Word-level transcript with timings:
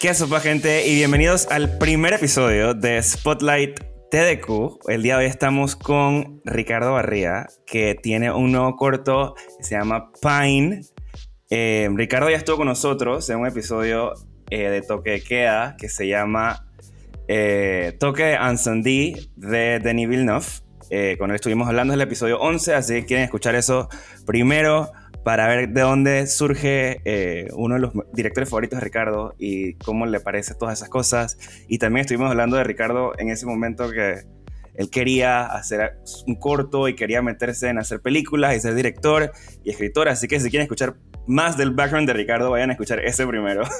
¿Qué 0.00 0.14
sopa 0.14 0.40
gente? 0.40 0.88
Y 0.88 0.96
bienvenidos 0.96 1.46
al 1.48 1.78
primer 1.78 2.14
episodio 2.14 2.74
de 2.74 3.00
Spotlight 3.00 3.78
TDQ. 4.10 4.88
El 4.88 5.04
día 5.04 5.16
de 5.16 5.24
hoy 5.24 5.30
estamos 5.30 5.76
con 5.76 6.40
Ricardo 6.44 6.94
Barría, 6.94 7.46
que 7.64 7.94
tiene 7.94 8.32
un 8.32 8.50
nuevo 8.50 8.74
corto 8.74 9.36
que 9.58 9.62
se 9.62 9.76
llama 9.76 10.10
Pine. 10.20 10.80
Eh, 11.50 11.88
Ricardo 11.94 12.28
ya 12.30 12.36
estuvo 12.36 12.56
con 12.56 12.66
nosotros 12.66 13.30
en 13.30 13.38
un 13.38 13.46
episodio 13.46 14.14
eh, 14.50 14.70
de 14.70 14.82
Toque 14.82 15.22
de 15.22 15.76
que 15.78 15.88
se 15.88 16.08
llama 16.08 16.66
eh, 17.28 17.96
Toque 18.00 18.24
de 18.24 18.36
de 19.36 19.78
Denis 19.78 20.08
Villeneuve. 20.08 20.61
Con 21.18 21.30
él 21.30 21.36
estuvimos 21.36 21.68
hablando 21.68 21.92
del 21.92 22.02
episodio 22.02 22.38
11, 22.40 22.74
así 22.74 22.94
que 22.94 23.06
quieren 23.06 23.24
escuchar 23.24 23.54
eso 23.54 23.88
primero 24.26 24.92
para 25.24 25.46
ver 25.46 25.68
de 25.68 25.80
dónde 25.80 26.26
surge 26.26 27.00
eh, 27.04 27.48
uno 27.54 27.76
de 27.76 27.80
los 27.80 27.92
directores 28.12 28.48
favoritos 28.48 28.78
de 28.78 28.84
Ricardo 28.84 29.34
y 29.38 29.74
cómo 29.74 30.06
le 30.06 30.20
parece 30.20 30.54
todas 30.54 30.78
esas 30.78 30.88
cosas. 30.88 31.38
Y 31.68 31.78
también 31.78 32.02
estuvimos 32.02 32.30
hablando 32.30 32.56
de 32.56 32.64
Ricardo 32.64 33.12
en 33.18 33.30
ese 33.30 33.46
momento 33.46 33.90
que 33.90 34.22
él 34.74 34.90
quería 34.90 35.42
hacer 35.44 35.98
un 36.26 36.36
corto 36.36 36.88
y 36.88 36.96
quería 36.96 37.22
meterse 37.22 37.68
en 37.68 37.78
hacer 37.78 38.00
películas 38.00 38.56
y 38.56 38.60
ser 38.60 38.74
director 38.74 39.32
y 39.64 39.70
escritor. 39.70 40.08
Así 40.08 40.26
que 40.26 40.40
si 40.40 40.50
quieren 40.50 40.64
escuchar 40.64 40.96
más 41.26 41.56
del 41.56 41.70
background 41.70 42.08
de 42.08 42.14
Ricardo, 42.14 42.50
vayan 42.50 42.70
a 42.70 42.72
escuchar 42.72 43.00
ese 43.00 43.26
primero. 43.26 43.62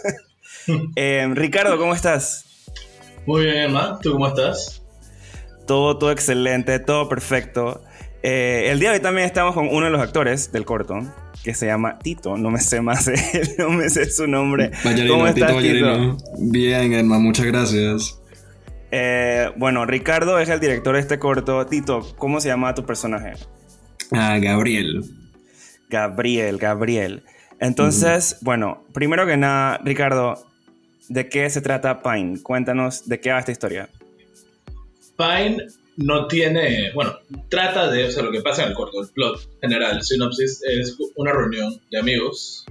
Eh, 0.95 1.29
Ricardo, 1.33 1.77
¿cómo 1.77 1.93
estás? 1.93 2.69
Muy 3.27 3.47
bien, 3.47 3.57
Emma. 3.57 3.99
¿Tú 4.01 4.13
cómo 4.13 4.29
estás? 4.29 4.82
Todo, 5.66 5.98
todo 5.98 6.11
excelente, 6.11 6.79
todo 6.79 7.09
perfecto. 7.09 7.83
Eh, 8.23 8.69
el 8.71 8.79
día 8.79 8.91
de 8.91 8.97
hoy 8.97 9.02
también 9.02 9.27
estamos 9.27 9.55
con 9.55 9.69
uno 9.69 9.87
de 9.87 9.91
los 9.91 10.01
actores 10.01 10.52
del 10.52 10.65
corto, 10.65 11.01
que 11.43 11.55
se 11.55 11.66
llama 11.66 11.99
Tito. 11.99 12.37
No 12.37 12.51
me 12.51 12.60
sé 12.60 12.80
más 12.80 13.10
no 13.59 13.71
me 13.71 13.88
sé 13.88 14.10
su 14.10 14.27
nombre. 14.27 14.71
¿Cómo 15.09 15.27
estás, 15.27 15.57
Tito? 15.59 16.16
Bien, 16.38 16.93
Emma, 16.93 17.18
muchas 17.18 17.46
gracias. 17.46 18.18
Eh, 18.90 19.51
bueno, 19.57 19.87
Ricardo 19.87 20.38
es 20.38 20.49
el 20.49 20.60
director 20.60 20.95
de 20.95 21.01
este 21.01 21.18
corto. 21.18 21.66
Tito, 21.66 22.15
¿cómo 22.16 22.40
se 22.40 22.49
llama 22.49 22.74
tu 22.74 22.85
personaje? 22.85 23.33
Ah, 24.13 24.38
Gabriel. 24.38 25.02
Gabriel, 25.88 26.59
Gabriel. 26.59 27.23
Entonces, 27.59 28.38
bueno, 28.40 28.85
primero 28.93 29.27
que 29.27 29.37
nada, 29.37 29.79
Ricardo, 29.85 30.45
¿de 31.09 31.29
qué 31.29 31.49
se 31.49 31.60
trata 31.60 32.02
Pine? 32.02 32.43
Cuéntanos 32.43 33.09
de 33.09 33.21
qué 33.21 33.30
va 33.30 33.38
esta 33.38 33.52
historia. 33.52 33.88
Pine 35.16 35.66
no 35.96 36.27
tiene, 36.27 36.93
bueno, 36.95 37.18
trata 37.49 37.91
de, 37.91 38.07
o 38.07 38.10
sea, 38.10 38.23
lo 38.23 38.32
que 38.32 38.41
pasa 38.41 38.63
en 38.63 38.71
el 38.71 38.74
corto, 38.74 39.02
el 39.02 39.09
plot 39.09 39.41
general, 39.60 40.02
sinopsis, 40.02 40.63
es 40.65 40.96
una 41.16 41.32
reunión 41.32 41.80
de 41.91 41.99
amigos 41.99 42.65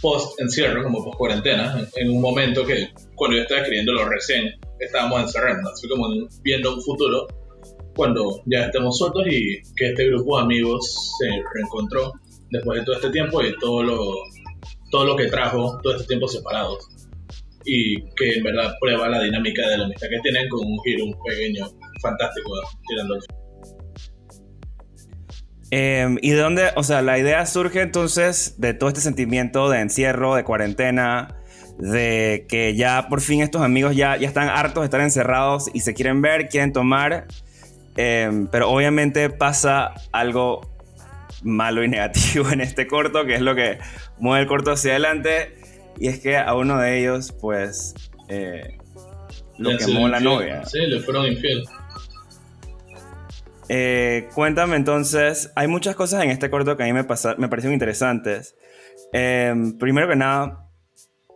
post 0.00 0.40
encierro, 0.40 0.82
como 0.82 1.04
post 1.04 1.18
cuarentena, 1.18 1.86
en 1.96 2.10
un 2.10 2.20
momento 2.20 2.64
que 2.64 2.90
cuando 3.14 3.36
yo 3.36 3.42
estaba 3.42 3.60
escribiéndolo 3.62 4.08
recién, 4.08 4.54
estábamos 4.78 5.22
encerrando, 5.22 5.70
así 5.70 5.88
como 5.88 6.08
viendo 6.42 6.74
un 6.74 6.82
futuro 6.82 7.26
cuando 7.96 8.42
ya 8.46 8.66
estemos 8.66 8.98
sueltos 8.98 9.24
y 9.28 9.62
que 9.76 9.90
este 9.90 10.08
grupo 10.08 10.36
de 10.36 10.44
amigos 10.44 11.12
se 11.18 11.28
reencontró 11.54 12.12
después 12.50 12.80
de 12.80 12.84
todo 12.84 12.96
este 12.96 13.10
tiempo 13.10 13.42
y 13.42 13.56
todo 13.58 13.82
lo, 13.82 14.14
todo 14.90 15.04
lo 15.04 15.16
que 15.16 15.26
trajo 15.26 15.78
todo 15.82 15.94
este 15.94 16.06
tiempo 16.06 16.28
separados 16.28 16.88
y 17.64 18.02
que 18.16 18.34
en 18.36 18.44
verdad 18.44 18.74
prueba 18.80 19.08
la 19.08 19.22
dinámica 19.22 19.66
de 19.68 19.78
la 19.78 19.84
amistad 19.84 20.08
que 20.08 20.20
tienen 20.22 20.48
con 20.48 20.60
un 20.60 20.78
giro 20.84 21.04
un 21.04 21.16
pequeño 21.24 21.66
fantástico 22.00 22.50
tirando 22.88 23.18
em, 25.70 26.18
¿Y 26.20 26.30
de 26.30 26.36
dónde, 26.36 26.70
o 26.76 26.82
sea, 26.82 27.02
la 27.02 27.18
idea 27.18 27.44
surge 27.46 27.80
entonces 27.80 28.60
de 28.60 28.74
todo 28.74 28.88
este 28.88 29.00
sentimiento 29.00 29.70
de 29.70 29.80
encierro, 29.80 30.34
de 30.34 30.44
cuarentena, 30.44 31.36
de 31.78 32.46
que 32.48 32.76
ya 32.76 33.08
por 33.08 33.20
fin 33.20 33.42
estos 33.42 33.62
amigos 33.62 33.96
ya, 33.96 34.16
ya 34.16 34.28
están 34.28 34.48
hartos 34.48 34.82
de 34.82 34.84
estar 34.84 35.00
encerrados 35.00 35.70
y 35.72 35.80
se 35.80 35.94
quieren 35.94 36.22
ver, 36.22 36.48
quieren 36.48 36.72
tomar, 36.72 37.26
em, 37.96 38.46
pero 38.46 38.70
obviamente 38.70 39.30
pasa 39.30 39.94
algo 40.12 40.74
malo 41.42 41.82
y 41.82 41.88
negativo 41.88 42.50
en 42.50 42.60
este 42.60 42.86
corto, 42.86 43.24
que 43.24 43.34
es 43.34 43.40
lo 43.40 43.54
que 43.54 43.78
mueve 44.18 44.42
el 44.42 44.48
corto 44.48 44.72
hacia 44.72 44.92
adelante, 44.92 45.63
y 45.98 46.08
es 46.08 46.20
que 46.20 46.36
a 46.36 46.54
uno 46.54 46.78
de 46.78 47.00
ellos, 47.00 47.32
pues, 47.40 47.94
eh, 48.28 48.78
lo 49.58 49.76
quemó 49.76 50.08
la 50.08 50.20
novia. 50.20 50.64
Sí, 50.64 50.78
le 50.86 51.00
fueron 51.00 51.26
infiel. 51.26 51.64
Eh, 53.68 54.28
cuéntame 54.34 54.76
entonces, 54.76 55.50
hay 55.54 55.68
muchas 55.68 55.94
cosas 55.96 56.22
en 56.22 56.30
este 56.30 56.50
corto 56.50 56.76
que 56.76 56.82
a 56.82 56.86
mí 56.86 56.92
me, 56.92 57.02
me 57.02 57.48
parecieron 57.48 57.72
interesantes. 57.72 58.56
Em, 59.12 59.78
primero 59.78 60.08
que 60.08 60.16
nada, 60.16 60.68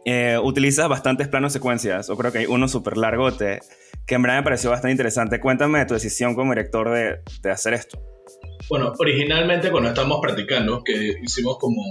eh, 0.04 0.38
utilizas 0.42 0.88
bastantes 0.88 1.28
planos 1.28 1.52
secuencias, 1.52 2.10
o 2.10 2.16
creo 2.16 2.32
que 2.32 2.38
hay 2.38 2.46
uno 2.46 2.68
súper 2.68 2.96
largote, 2.96 3.60
que 4.06 4.14
en 4.14 4.22
verdad 4.22 4.38
me 4.38 4.42
pareció 4.42 4.70
bastante 4.70 4.92
interesante. 4.92 5.40
Cuéntame 5.40 5.78
de 5.78 5.86
tu 5.86 5.94
decisión 5.94 6.34
como 6.34 6.52
director 6.52 6.90
de, 6.92 7.20
de 7.42 7.50
hacer 7.50 7.74
esto. 7.74 8.00
Bueno, 8.68 8.92
originalmente 8.98 9.70
cuando 9.70 9.90
estábamos 9.90 10.18
practicando, 10.20 10.82
que 10.84 11.14
hicimos 11.22 11.58
como 11.58 11.82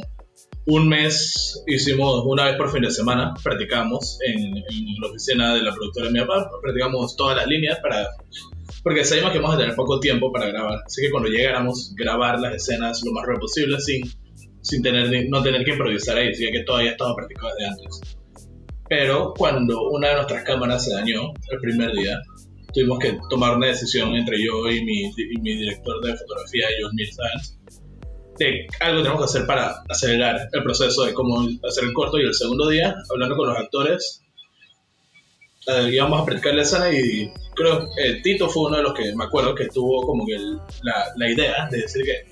un 0.67 0.89
mes, 0.89 1.63
hicimos 1.65 2.23
una 2.25 2.45
vez 2.45 2.57
por 2.57 2.69
fin 2.69 2.81
de 2.81 2.91
semana, 2.91 3.33
practicamos 3.41 4.19
en, 4.25 4.53
la 4.99 5.07
oficina 5.07 5.53
de 5.53 5.61
la 5.61 5.73
productora 5.73 6.07
de 6.07 6.13
mi 6.13 6.19
papá, 6.19 6.49
practicamos 6.61 7.15
todas 7.15 7.37
las 7.37 7.47
líneas 7.47 7.79
para 7.79 8.09
porque 8.83 9.05
sabíamos 9.05 9.31
que 9.31 9.39
vamos 9.39 9.55
a 9.55 9.59
tener 9.59 9.75
poco 9.75 9.99
tiempo 9.99 10.31
para 10.31 10.47
grabar. 10.47 10.79
Así 10.85 11.01
que 11.01 11.11
cuando 11.11 11.29
llegáramos, 11.29 11.93
grabar 11.95 12.39
las 12.39 12.55
escenas 12.55 13.01
lo 13.05 13.13
más 13.13 13.25
rápido 13.25 13.41
posible 13.41 13.79
sin, 13.79 14.01
sin 14.61 14.81
tener, 14.81 15.29
no 15.29 15.41
tener 15.41 15.63
que 15.63 15.71
improvisar 15.71 16.17
ahí, 16.17 16.29
así 16.29 16.49
que 16.51 16.63
todavía 16.63 16.91
estaba 16.91 17.15
practicado 17.15 17.49
desde 17.57 17.69
antes. 17.69 18.01
Pero 18.89 19.33
cuando 19.37 19.89
una 19.89 20.09
de 20.09 20.15
nuestras 20.15 20.43
cámaras 20.43 20.85
se 20.85 20.93
dañó 20.93 21.33
el 21.49 21.59
primer 21.59 21.91
día, 21.93 22.21
tuvimos 22.73 22.99
que 22.99 23.17
tomar 23.29 23.55
una 23.55 23.67
decisión 23.67 24.15
entre 24.15 24.37
yo 24.43 24.69
y 24.69 24.83
mi, 24.83 25.11
mi 25.41 25.55
director 25.55 26.05
de 26.05 26.15
fotografía, 26.15 26.67
John 26.81 26.91
Mills 26.95 27.56
de 28.37 28.67
algo 28.79 29.01
tenemos 29.01 29.21
que 29.21 29.25
hacer 29.25 29.47
para 29.47 29.83
acelerar 29.89 30.49
el 30.51 30.63
proceso 30.63 31.05
de 31.05 31.13
cómo 31.13 31.41
hacer 31.67 31.83
el 31.83 31.93
corto. 31.93 32.17
Y 32.17 32.23
el 32.23 32.33
segundo 32.33 32.69
día, 32.69 32.95
hablando 33.09 33.35
con 33.35 33.47
los 33.47 33.57
actores, 33.57 34.21
eh, 35.67 35.89
íbamos 35.91 36.21
a 36.21 36.25
practicar 36.25 36.55
la 36.55 36.61
escena 36.61 36.91
y 36.91 37.31
creo 37.53 37.89
que 37.93 38.21
Tito 38.23 38.47
fue 38.49 38.67
uno 38.67 38.77
de 38.77 38.83
los 38.83 38.93
que 38.93 39.13
me 39.15 39.25
acuerdo 39.25 39.53
que 39.53 39.67
tuvo 39.67 40.05
como 40.05 40.25
que 40.25 40.37
la, 40.83 41.05
la, 41.15 41.29
idea 41.29 41.67
de 41.69 41.81
decir 41.81 42.05
que 42.05 42.25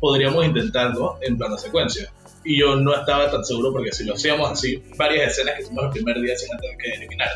podríamos 0.00 0.44
intentarlo 0.44 1.18
en 1.20 1.38
plano 1.38 1.56
secuencia. 1.56 2.12
Y 2.44 2.58
yo 2.58 2.74
no 2.76 2.94
estaba 2.94 3.30
tan 3.30 3.44
seguro 3.44 3.72
porque 3.72 3.92
si 3.92 4.04
lo 4.04 4.14
hacíamos 4.14 4.50
así, 4.50 4.82
varias 4.96 5.32
escenas 5.32 5.56
que 5.56 5.62
hicimos 5.62 5.84
el 5.84 5.90
primer 5.90 6.20
día 6.20 6.36
se 6.36 6.46
iban 6.46 6.56
a 6.56 6.60
tener 6.60 6.76
que 6.78 6.90
eliminar. 6.92 7.28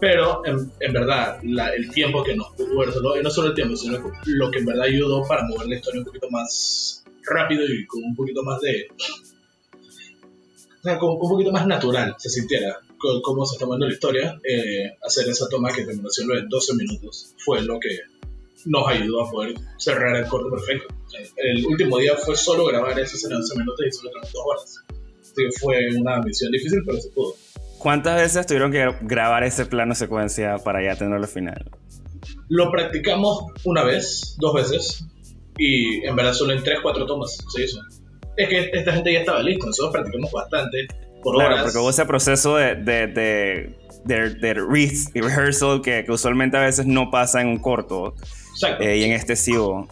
Pero 0.00 0.44
en, 0.44 0.70
en 0.80 0.92
verdad, 0.92 1.38
la, 1.42 1.70
el 1.70 1.90
tiempo 1.90 2.22
que 2.22 2.36
nos 2.36 2.52
pudo 2.52 3.18
y 3.18 3.22
no 3.22 3.30
solo 3.30 3.48
el 3.48 3.54
tiempo, 3.54 3.76
sino 3.76 3.98
lo 4.26 4.50
que 4.50 4.58
en 4.58 4.66
verdad 4.66 4.84
ayudó 4.84 5.26
para 5.26 5.44
mover 5.44 5.66
la 5.68 5.76
historia 5.76 6.00
un 6.00 6.06
poquito 6.06 6.30
más 6.30 7.03
rápido 7.26 7.64
y 7.66 7.86
con 7.86 8.02
un 8.04 8.14
poquito 8.14 8.42
más 8.42 8.60
de. 8.60 8.88
O 10.80 10.82
sea, 10.82 10.98
con 10.98 11.10
un 11.12 11.18
poquito 11.18 11.50
más 11.50 11.66
natural 11.66 12.14
se 12.18 12.28
sintiera 12.28 12.78
cómo 13.22 13.44
se 13.44 13.54
está 13.54 13.64
tomando 13.64 13.86
la 13.86 13.92
historia, 13.92 14.40
eh, 14.44 14.96
hacer 15.02 15.28
esa 15.28 15.48
toma 15.48 15.70
que 15.72 15.84
terminó 15.84 16.08
siendo 16.08 16.34
de 16.34 16.42
12 16.48 16.74
minutos 16.74 17.34
fue 17.38 17.62
lo 17.62 17.78
que 17.78 17.98
nos 18.66 18.88
ayudó 18.88 19.26
a 19.26 19.30
poder 19.30 19.54
cerrar 19.76 20.16
el 20.16 20.26
corto 20.26 20.50
perfecto. 20.50 20.94
El 21.36 21.66
último 21.66 21.98
día 21.98 22.16
fue 22.16 22.36
solo 22.36 22.66
grabar 22.66 22.98
esa 22.98 23.16
escena 23.16 23.36
de 23.36 23.42
12 23.42 23.58
minutos 23.58 23.86
y 23.86 23.92
solo 23.92 24.10
tenemos 24.10 24.32
dos 24.32 24.42
horas. 24.46 24.84
Así 25.20 25.32
que 25.36 25.50
fue 25.60 25.94
una 25.96 26.20
misión 26.20 26.50
difícil, 26.50 26.82
pero 26.86 26.98
se 26.98 27.10
pudo. 27.10 27.34
¿Cuántas 27.78 28.16
veces 28.16 28.46
tuvieron 28.46 28.72
que 28.72 28.88
grabar 29.02 29.44
ese 29.44 29.66
plano 29.66 29.94
secuencia 29.94 30.56
para 30.58 30.82
ya 30.82 30.96
tenerlo 30.96 31.18
al 31.18 31.28
final? 31.28 31.70
Lo 32.48 32.70
practicamos 32.70 33.52
una 33.64 33.84
vez, 33.84 34.36
dos 34.38 34.54
veces, 34.54 35.04
y 35.58 36.04
en 36.06 36.16
verdad 36.16 36.32
solo 36.32 36.52
en 36.52 36.62
3, 36.62 36.78
4 36.82 37.06
tomas 37.06 37.36
se 37.52 37.64
hizo. 37.64 37.78
Es 38.36 38.48
que 38.48 38.70
esta 38.72 38.92
gente 38.92 39.12
ya 39.12 39.20
estaba 39.20 39.42
lista, 39.42 39.66
nosotros 39.66 39.92
practicamos 39.92 40.32
bastante 40.32 40.88
claro, 41.32 41.56
porque 41.62 41.78
hubo 41.78 41.90
ese 41.90 42.04
proceso 42.04 42.56
de, 42.56 42.74
de, 42.74 43.06
de, 44.04 44.34
de, 44.34 44.54
rehearsal 44.54 45.80
que, 45.80 46.04
usualmente 46.08 46.56
a 46.56 46.60
veces 46.60 46.86
no 46.86 47.10
pasa 47.10 47.40
en 47.40 47.48
un 47.48 47.58
corto. 47.58 48.14
Eh, 48.80 48.98
y 48.98 49.04
en 49.04 49.12
este 49.12 49.36
sí 49.36 49.56
hubo. 49.56 49.88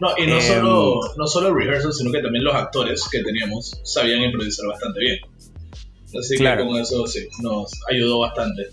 No, 0.00 0.10
y 0.16 0.26
no, 0.26 0.40
solo, 0.40 0.94
em, 0.94 1.10
no 1.16 1.26
solo 1.26 1.54
rehearsal, 1.54 1.92
sino 1.92 2.12
que 2.12 2.20
también 2.20 2.44
los 2.44 2.54
actores 2.54 3.08
que 3.10 3.22
teníamos 3.22 3.80
sabían 3.84 4.22
improvisar 4.22 4.66
bastante 4.66 5.00
bien. 5.00 5.18
Así 6.18 6.36
que 6.36 6.44
con 6.44 6.76
eso 6.76 7.06
sí, 7.06 7.26
nos 7.42 7.72
ayudó 7.90 8.20
bastante. 8.20 8.68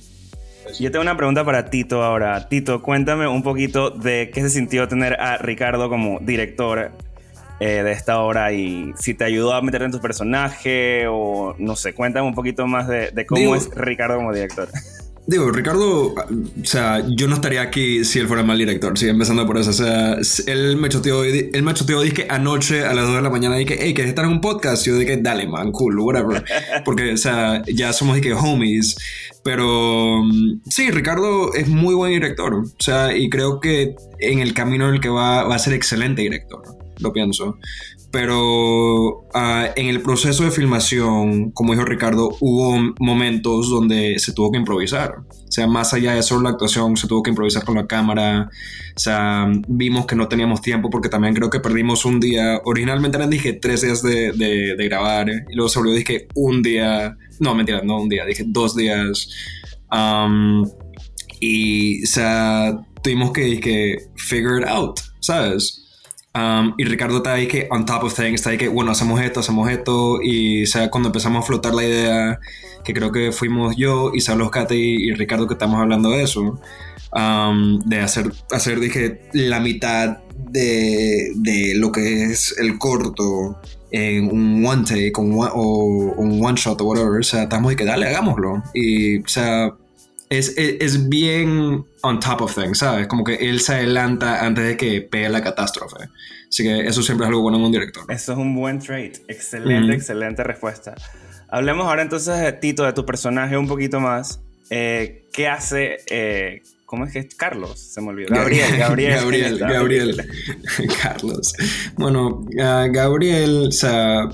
Yo 0.80 0.92
tengo 0.92 1.02
una 1.02 1.18
pregunta 1.18 1.44
para 1.44 1.70
Tito 1.70 2.04
ahora. 2.04 2.48
Tito, 2.48 2.82
cuéntame 2.82 3.28
un 3.28 3.44
poquito 3.44 3.90
de 3.90 4.32
qué 4.34 4.42
se 4.42 4.50
sintió 4.50 4.88
tener 4.88 5.20
a 5.20 5.38
Ricardo 5.38 5.90
como 5.90 6.20
director 6.20 6.92
eh, 7.60 7.84
de 7.84 7.92
esta 7.92 8.20
obra 8.20 8.52
y 8.54 8.92
si 8.98 9.14
te 9.14 9.24
ayudó 9.24 9.54
a 9.54 9.62
meter 9.62 9.84
en 9.84 9.92
tu 9.92 10.00
personaje 10.00 11.06
o 11.08 11.56
no 11.60 11.76
sé, 11.76 11.94
cuéntame 11.94 12.28
un 12.28 12.34
poquito 12.34 12.66
más 12.66 12.88
de, 12.88 13.26
cómo 13.28 13.56
es 13.56 13.70
Ricardo 13.76 14.16
como 14.16 14.34
director. 14.34 14.70
Digo, 15.28 15.52
Ricardo, 15.52 16.14
o 16.14 16.16
sea, 16.64 17.06
yo 17.08 17.28
no 17.28 17.36
estaría 17.36 17.62
aquí 17.62 18.04
si 18.04 18.20
él 18.20 18.28
fuera 18.28 18.44
mal 18.44 18.58
director, 18.58 18.98
sí, 18.98 19.08
empezando 19.08 19.46
por 19.46 19.58
eso. 19.58 19.70
O 19.70 19.74
sea, 19.74 20.18
él 20.48 20.78
me 20.78 20.90
choteó, 20.90 21.24
él 21.24 21.64
me 21.64 21.74
choteó, 21.74 22.02
dije 22.02 22.26
anoche 22.30 22.84
a 22.84 22.94
las 22.94 23.06
2 23.06 23.16
de 23.18 23.22
la 23.22 23.30
mañana, 23.30 23.56
dije, 23.56 23.78
hey, 23.80 23.94
¿quieres 23.94 24.10
estar 24.10 24.26
en 24.26 24.32
un 24.32 24.42
podcast? 24.42 24.86
Yo 24.86 24.98
dije, 24.98 25.18
dale, 25.22 25.48
man, 25.48 25.72
cool, 25.72 26.00
whatever. 26.00 26.44
Porque, 26.84 27.14
o 27.14 27.18
sea, 27.18 27.62
ya 27.68 27.94
somos, 27.94 28.16
dije, 28.16 28.34
homies. 28.34 28.98
Pero 29.44 30.22
sí, 30.70 30.92
Ricardo 30.92 31.54
es 31.54 31.68
muy 31.68 31.94
buen 31.94 32.12
director. 32.12 32.56
O 32.56 32.66
sea, 32.80 33.16
y 33.16 33.30
creo 33.30 33.60
que 33.60 33.96
en 34.20 34.40
el 34.40 34.54
camino 34.54 34.90
en 34.90 34.96
el 34.96 35.02
que 35.02 35.10
va, 35.10 35.44
va 35.44 35.56
a 35.56 35.60
ser 35.60 35.74
excelente 35.74 36.24
director, 36.24 36.62
lo 37.00 37.14
pienso. 37.14 37.58
Pero 38.12 39.26
ah, 39.34 39.70
en 39.76 39.88
el 39.88 40.02
proceso 40.02 40.44
de 40.44 40.52
filmación, 40.52 41.52
como 41.52 41.72
dijo 41.72 41.86
Ricardo, 41.86 42.36
hubo 42.42 42.94
momentos 43.00 43.70
donde 43.70 44.20
se 44.20 44.34
tuvo 44.34 44.52
que 44.52 44.58
improvisar. 44.58 45.20
O 45.30 45.52
sea, 45.52 45.66
más 45.68 45.94
allá 45.94 46.14
de 46.14 46.24
solo 46.24 46.42
la 46.42 46.50
actuación, 46.50 46.98
se 46.98 47.08
tuvo 47.08 47.24
que 47.24 47.30
improvisar 47.30 47.64
con 47.64 47.76
la 47.76 47.88
cámara. 47.88 48.50
O 48.96 49.00
sea, 49.00 49.48
vimos 49.68 50.06
que 50.08 50.18
no 50.18 50.28
teníamos 50.28 50.62
tiempo 50.62 50.90
porque 50.90 51.08
también 51.08 51.34
creo 51.34 51.50
que 51.50 51.62
perdimos 51.62 52.04
un 52.04 52.20
día. 52.20 52.60
Originalmente 52.66 53.18
eran, 53.18 53.30
dije, 53.30 53.54
tres 53.54 53.82
días 53.82 54.04
de, 54.04 54.34
de, 54.34 54.86
grabar. 54.90 55.30
Y 55.30 55.56
luego 55.56 55.70
se 55.70 55.80
volvió, 55.80 55.96
dije, 55.96 56.28
un 56.36 56.62
día. 56.62 57.18
No, 57.40 57.56
mentira, 57.56 57.82
no 57.82 58.02
un 58.02 58.10
día, 58.10 58.26
dije 58.26 58.44
dos 58.46 58.76
días. 58.76 59.30
y, 61.40 62.04
o 62.04 62.08
sea, 62.08 62.78
tuvimos 63.02 63.32
que, 63.32 63.42
dije, 63.42 64.10
figure 64.16 64.62
it 64.62 64.68
out, 64.68 65.00
¿sabes? 65.22 65.81
Um, 66.34 66.76
y 66.78 66.86
Ricardo 66.86 67.18
está 67.18 67.34
ahí 67.34 67.48
que 67.48 67.68
on 67.72 67.86
top 67.86 68.04
of 68.04 68.16
things, 68.16 68.36
está 68.36 68.52
ahí 68.52 68.58
que, 68.58 68.70
bueno, 68.70 68.92
hacemos 68.92 69.20
esto, 69.22 69.42
hacemos 69.42 69.70
esto. 69.70 70.22
Y 70.22 70.64
o 70.64 70.68
sea, 70.68 70.90
cuando 70.90 71.10
empezamos 71.10 71.44
a 71.44 71.48
flotar 71.48 71.74
la 71.74 71.84
idea, 71.84 72.40
que 72.84 72.94
creo 72.94 73.12
que 73.12 73.32
fuimos 73.32 73.76
yo, 73.76 74.12
Isabel 74.14 74.44
Oscate 74.44 74.76
y, 74.76 75.10
y 75.10 75.14
Ricardo 75.14 75.48
que 75.48 75.54
estamos 75.54 75.80
hablando 75.80 76.12
de 76.12 76.24
eso, 76.24 76.60
um, 77.14 77.80
de 77.82 78.00
hacer, 78.00 78.32
hacer, 78.52 78.80
dije, 78.80 79.22
la 79.34 79.60
mitad 79.60 80.20
de, 80.50 81.32
de, 81.36 81.74
lo 81.76 81.92
que 81.92 82.26
es 82.26 82.56
el 82.58 82.78
corto 82.78 83.58
en 83.92 84.32
un 84.32 84.66
one 84.66 84.84
take 84.84 85.12
o 85.16 85.22
un 85.22 86.46
one 86.46 86.56
shot 86.58 86.80
o 86.80 86.86
whatever. 86.86 87.20
O 87.20 87.24
sea, 87.24 87.44
estamos 87.44 87.72
de 87.72 87.76
que 87.76 87.86
dale, 87.86 88.08
hagámoslo. 88.08 88.64
Y, 88.74 89.20
o 89.20 89.28
sea, 89.28 89.74
es, 90.32 90.54
es, 90.58 91.10
bien 91.10 91.86
on 92.04 92.20
top 92.22 92.42
of 92.42 92.56
things, 92.56 92.78
¿sabes? 92.78 93.08
Como 93.08 93.26
que 93.26 93.36
él 93.36 93.60
se 93.60 93.74
adelanta 93.74 94.46
antes 94.46 94.66
de 94.66 94.78
que 94.78 95.02
pegue 95.02 95.28
la 95.28 95.44
catástrofe. 95.44 96.08
Así 96.48 96.64
que 96.64 96.88
eso 96.88 97.04
siempre 97.04 97.26
es 97.26 97.30
algo 97.30 97.42
bueno 97.42 97.58
en 97.58 97.66
un 97.66 97.72
director. 97.72 98.06
Eso 98.10 98.32
es 98.32 98.38
un 98.38 98.56
buen 98.56 98.80
trait. 98.80 99.18
Excelente, 99.28 99.94
excelente 99.94 100.42
respuesta. 100.44 100.96
Hablemos 101.50 101.86
ahora 101.86 102.02
entonces 102.02 102.40
de 102.40 102.54
Tito, 102.54 102.86
de 102.86 102.94
tu 102.94 103.06
personaje 103.06 103.58
un 103.58 103.68
poquito 103.68 104.00
más. 104.00 104.40
Eh, 104.70 105.28
¿Qué 105.34 105.50
hace? 105.50 105.98
Eh, 106.10 106.62
¿Cómo 106.86 107.06
es 107.06 107.12
que 107.12 107.20
es? 107.20 107.36
Carlos, 107.36 107.78
se 107.78 108.00
me 108.00 108.10
olvidó. 108.10 108.34
Gabriel, 108.34 108.78
Gabriel. 108.78 109.14
Gabriel, 109.20 109.60
Gabriel. 109.60 110.30
Carlos. 111.02 111.54
Bueno, 111.98 112.46
ah, 112.62 112.88
Gabriel, 112.90 113.66
o 113.68 113.72
sea, 113.72 114.30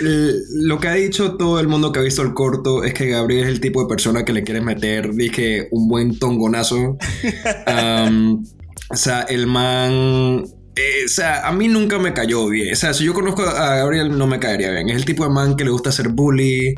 lo 0.00 0.78
que 0.78 0.88
ha 0.88 0.94
dicho 0.94 1.36
todo 1.36 1.60
el 1.60 1.68
mundo 1.68 1.92
que 1.92 2.00
ha 2.00 2.02
visto 2.02 2.22
el 2.22 2.34
corto 2.34 2.84
es 2.84 2.94
que 2.94 3.06
Gabriel 3.06 3.44
es 3.44 3.50
el 3.50 3.60
tipo 3.60 3.82
de 3.82 3.88
persona 3.88 4.24
que 4.24 4.32
le 4.32 4.42
quieres 4.42 4.62
meter, 4.62 5.14
dije, 5.14 5.68
un 5.70 5.88
buen 5.88 6.18
tongonazo. 6.18 6.98
o 8.90 8.96
sea, 8.96 9.22
el 9.22 9.46
man 9.46 10.44
eh, 10.76 11.04
o 11.04 11.08
sea, 11.08 11.46
a 11.46 11.52
mí 11.52 11.68
nunca 11.68 11.98
me 11.98 12.12
cayó 12.12 12.48
bien. 12.48 12.72
O 12.72 12.76
sea, 12.76 12.94
si 12.94 13.04
yo 13.04 13.14
conozco 13.14 13.42
a 13.42 13.76
Gabriel, 13.76 14.16
no 14.16 14.26
me 14.26 14.40
caería 14.40 14.70
bien. 14.70 14.88
Es 14.88 14.96
el 14.96 15.04
tipo 15.04 15.24
de 15.24 15.30
man 15.30 15.56
que 15.56 15.64
le 15.64 15.70
gusta 15.70 15.90
hacer 15.90 16.08
bully. 16.08 16.74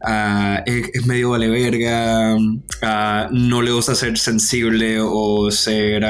Ah, 0.00 0.62
es, 0.66 1.04
medio 1.06 1.30
vale 1.30 1.48
verga. 1.48 2.36
Ah, 2.82 3.28
no 3.32 3.62
le 3.62 3.72
gusta 3.72 3.94
ser 3.94 4.18
sensible 4.18 4.98
o 5.00 5.50
ser 5.50 6.04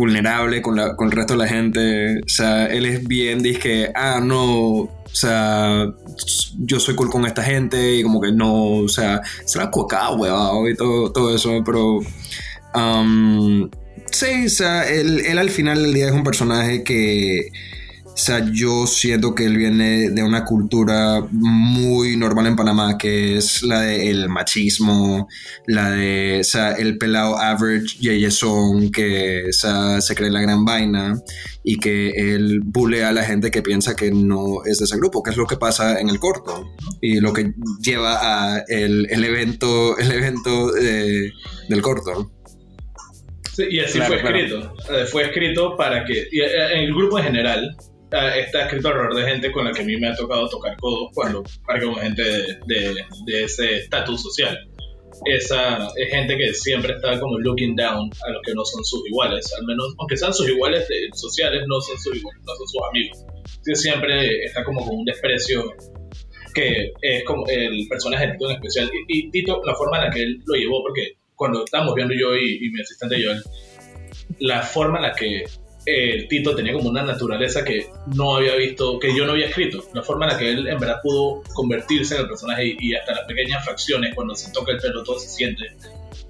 vulnerable 0.00 0.62
con, 0.62 0.76
la, 0.76 0.96
con 0.96 1.08
el 1.08 1.12
resto 1.12 1.34
de 1.34 1.38
la 1.40 1.46
gente. 1.46 2.20
O 2.20 2.28
sea, 2.28 2.66
él 2.66 2.86
es 2.86 3.06
bien, 3.06 3.42
dice 3.42 3.92
ah, 3.94 4.18
no, 4.22 4.44
o 4.78 4.90
sea, 5.12 5.92
yo 6.58 6.80
soy 6.80 6.94
cool 6.94 7.10
con 7.10 7.26
esta 7.26 7.42
gente 7.42 7.96
y 7.96 8.02
como 8.02 8.18
que 8.18 8.32
no, 8.32 8.54
o 8.76 8.88
sea, 8.88 9.20
se 9.44 9.58
la 9.58 9.70
coca, 9.70 10.10
huevado 10.12 10.68
y 10.68 10.74
todo, 10.74 11.12
todo 11.12 11.34
eso, 11.34 11.62
pero... 11.64 11.98
Um, 12.74 13.68
sí, 14.10 14.46
o 14.46 14.48
sea, 14.48 14.88
él, 14.88 15.20
él 15.20 15.38
al 15.38 15.50
final 15.50 15.82
del 15.82 15.92
día 15.92 16.06
es 16.06 16.12
un 16.12 16.24
personaje 16.24 16.82
que 16.82 17.50
o 18.20 18.22
sea, 18.22 18.44
yo 18.52 18.86
siento 18.86 19.34
que 19.34 19.46
él 19.46 19.56
viene 19.56 20.10
de 20.10 20.22
una 20.22 20.44
cultura 20.44 21.26
muy 21.30 22.18
normal 22.18 22.48
en 22.48 22.54
Panamá, 22.54 22.98
que 22.98 23.38
es 23.38 23.62
la 23.62 23.80
del 23.80 24.28
machismo, 24.28 25.26
la 25.66 25.92
de, 25.92 26.40
o 26.40 26.44
sea, 26.44 26.72
el 26.72 26.98
pelado 26.98 27.38
average 27.38 27.96
yeyesón 27.98 28.90
que 28.90 29.44
o 29.48 29.52
sea, 29.54 30.02
se 30.02 30.14
cree 30.14 30.30
la 30.30 30.42
gran 30.42 30.66
vaina 30.66 31.18
y 31.64 31.78
que 31.78 32.10
él 32.10 32.60
bulea 32.62 33.08
a 33.08 33.12
la 33.12 33.24
gente 33.24 33.50
que 33.50 33.62
piensa 33.62 33.96
que 33.96 34.10
no 34.10 34.66
es 34.66 34.80
de 34.80 34.84
ese 34.84 34.98
grupo, 34.98 35.22
que 35.22 35.30
es 35.30 35.38
lo 35.38 35.46
que 35.46 35.56
pasa 35.56 35.98
en 35.98 36.10
el 36.10 36.18
corto 36.18 36.74
y 37.00 37.20
lo 37.20 37.32
que 37.32 37.54
lleva 37.80 38.18
a 38.20 38.64
el, 38.68 39.06
el 39.08 39.24
evento, 39.24 39.96
el 39.96 40.12
evento 40.12 40.72
de, 40.72 41.32
del 41.70 41.80
corto. 41.80 42.30
Sí, 43.50 43.64
y 43.70 43.80
así 43.80 43.98
fue 43.98 44.16
escrito. 44.16 44.74
Eh, 44.90 45.06
fue 45.06 45.22
escrito 45.22 45.74
para 45.74 46.04
que, 46.04 46.20
eh, 46.20 46.74
en 46.74 46.80
el 46.80 46.94
grupo 46.94 47.18
en 47.18 47.24
general, 47.24 47.76
está 48.10 48.62
escrito 48.64 48.88
alrededor 48.88 49.16
de 49.16 49.30
gente 49.30 49.52
con 49.52 49.64
la 49.64 49.72
que 49.72 49.82
a 49.82 49.84
mí 49.84 49.96
me 49.96 50.08
ha 50.08 50.14
tocado 50.14 50.48
tocar 50.48 50.76
codos 50.78 51.10
cuando 51.14 51.42
parque 51.66 51.86
con 51.86 51.96
gente 51.96 52.22
de, 52.22 52.94
de, 53.26 53.44
ese 53.44 53.76
estatus 53.76 54.22
social. 54.22 54.58
Esa 55.26 55.88
es 55.96 56.10
gente 56.10 56.36
que 56.36 56.52
siempre 56.54 56.94
está 56.94 57.20
como 57.20 57.38
looking 57.38 57.76
down 57.76 58.10
a 58.26 58.30
los 58.30 58.42
que 58.42 58.54
no 58.54 58.64
son 58.64 58.84
sus 58.84 59.06
iguales, 59.06 59.52
al 59.58 59.66
menos, 59.66 59.94
aunque 59.98 60.16
sean 60.16 60.32
sus 60.32 60.48
iguales 60.48 60.86
sociales, 61.14 61.62
no 61.68 61.80
son 61.80 61.98
sus, 61.98 62.22
no 62.22 62.54
son 62.56 62.68
sus 62.68 62.82
amigos. 62.88 63.24
siempre 63.74 64.44
está 64.44 64.64
como 64.64 64.84
con 64.84 64.96
un 64.96 65.04
desprecio 65.04 65.74
que 66.54 66.92
es 67.02 67.24
como 67.24 67.46
el 67.46 67.86
personaje 67.88 68.26
de 68.26 68.32
Tito 68.32 68.50
en 68.50 68.56
especial. 68.56 68.90
Y, 69.08 69.30
Tito, 69.30 69.62
la 69.64 69.74
forma 69.74 69.98
en 69.98 70.04
la 70.04 70.10
que 70.10 70.22
él 70.22 70.38
lo 70.46 70.54
llevó, 70.54 70.82
porque 70.82 71.18
cuando 71.36 71.64
estábamos 71.64 71.94
viendo 71.94 72.14
yo 72.14 72.34
y, 72.34 72.66
y 72.66 72.70
mi 72.70 72.80
asistente 72.80 73.22
Joel, 73.22 73.42
la 74.40 74.62
forma 74.62 74.98
en 74.98 75.02
la 75.02 75.12
que 75.12 75.44
eh, 75.86 76.26
Tito 76.28 76.54
tenía 76.54 76.72
como 76.72 76.90
una 76.90 77.02
naturaleza 77.02 77.64
que 77.64 77.86
no 78.14 78.36
había 78.36 78.54
visto, 78.56 78.98
que 78.98 79.14
yo 79.16 79.24
no 79.24 79.32
había 79.32 79.46
escrito. 79.46 79.84
La 79.94 80.02
forma 80.02 80.26
en 80.26 80.32
la 80.32 80.38
que 80.38 80.50
él 80.50 80.68
en 80.68 80.78
verdad 80.78 81.00
pudo 81.02 81.42
convertirse 81.54 82.14
en 82.14 82.22
el 82.22 82.28
personaje 82.28 82.76
y, 82.78 82.94
hasta 82.94 83.14
las 83.14 83.24
pequeñas 83.26 83.64
fracciones, 83.64 84.14
cuando 84.14 84.34
se 84.34 84.52
toca 84.52 84.72
el 84.72 84.78
pelo, 84.78 85.02
todo 85.02 85.18
se 85.18 85.28
siente 85.28 85.64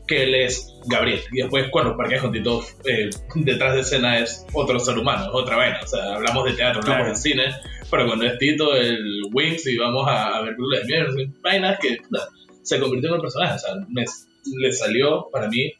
que 0.07 0.25
él 0.25 0.35
es 0.35 0.75
Gabriel. 0.87 1.21
Y 1.33 1.43
después 1.43 1.69
cuando 1.71 1.97
parqueas 1.97 2.23
con 2.23 2.33
Tito, 2.33 2.65
eh, 2.85 3.11
detrás 3.35 3.75
de 3.75 3.81
escena 3.81 4.19
es 4.19 4.47
otro 4.53 4.79
ser 4.79 4.99
humano, 4.99 5.25
es 5.25 5.31
otra 5.33 5.57
vaina. 5.57 5.81
O 5.83 5.87
sea, 5.87 6.15
hablamos 6.15 6.45
de 6.45 6.53
teatro, 6.53 6.83
hablamos 6.83 7.09
de 7.09 7.17
cine, 7.17 7.45
pero 7.91 8.07
cuando 8.07 8.27
es 8.27 8.39
Tito, 8.39 8.75
el 8.75 9.23
Wings 9.33 9.67
y 9.67 9.77
vamos 9.77 10.07
a, 10.09 10.43
ver 10.43 10.55
películas 10.57 10.81
de 10.81 10.87
mierda, 10.87 11.33
vainas 11.43 11.79
que 11.81 11.99
se 12.63 12.79
convirtió 12.79 13.11
en 13.11 13.15
un 13.17 13.21
personaje. 13.21 13.55
O 13.55 13.59
sea, 13.59 13.75
me, 13.89 14.05
le 14.59 14.73
salió 14.73 15.29
para 15.31 15.49
mí 15.49 15.73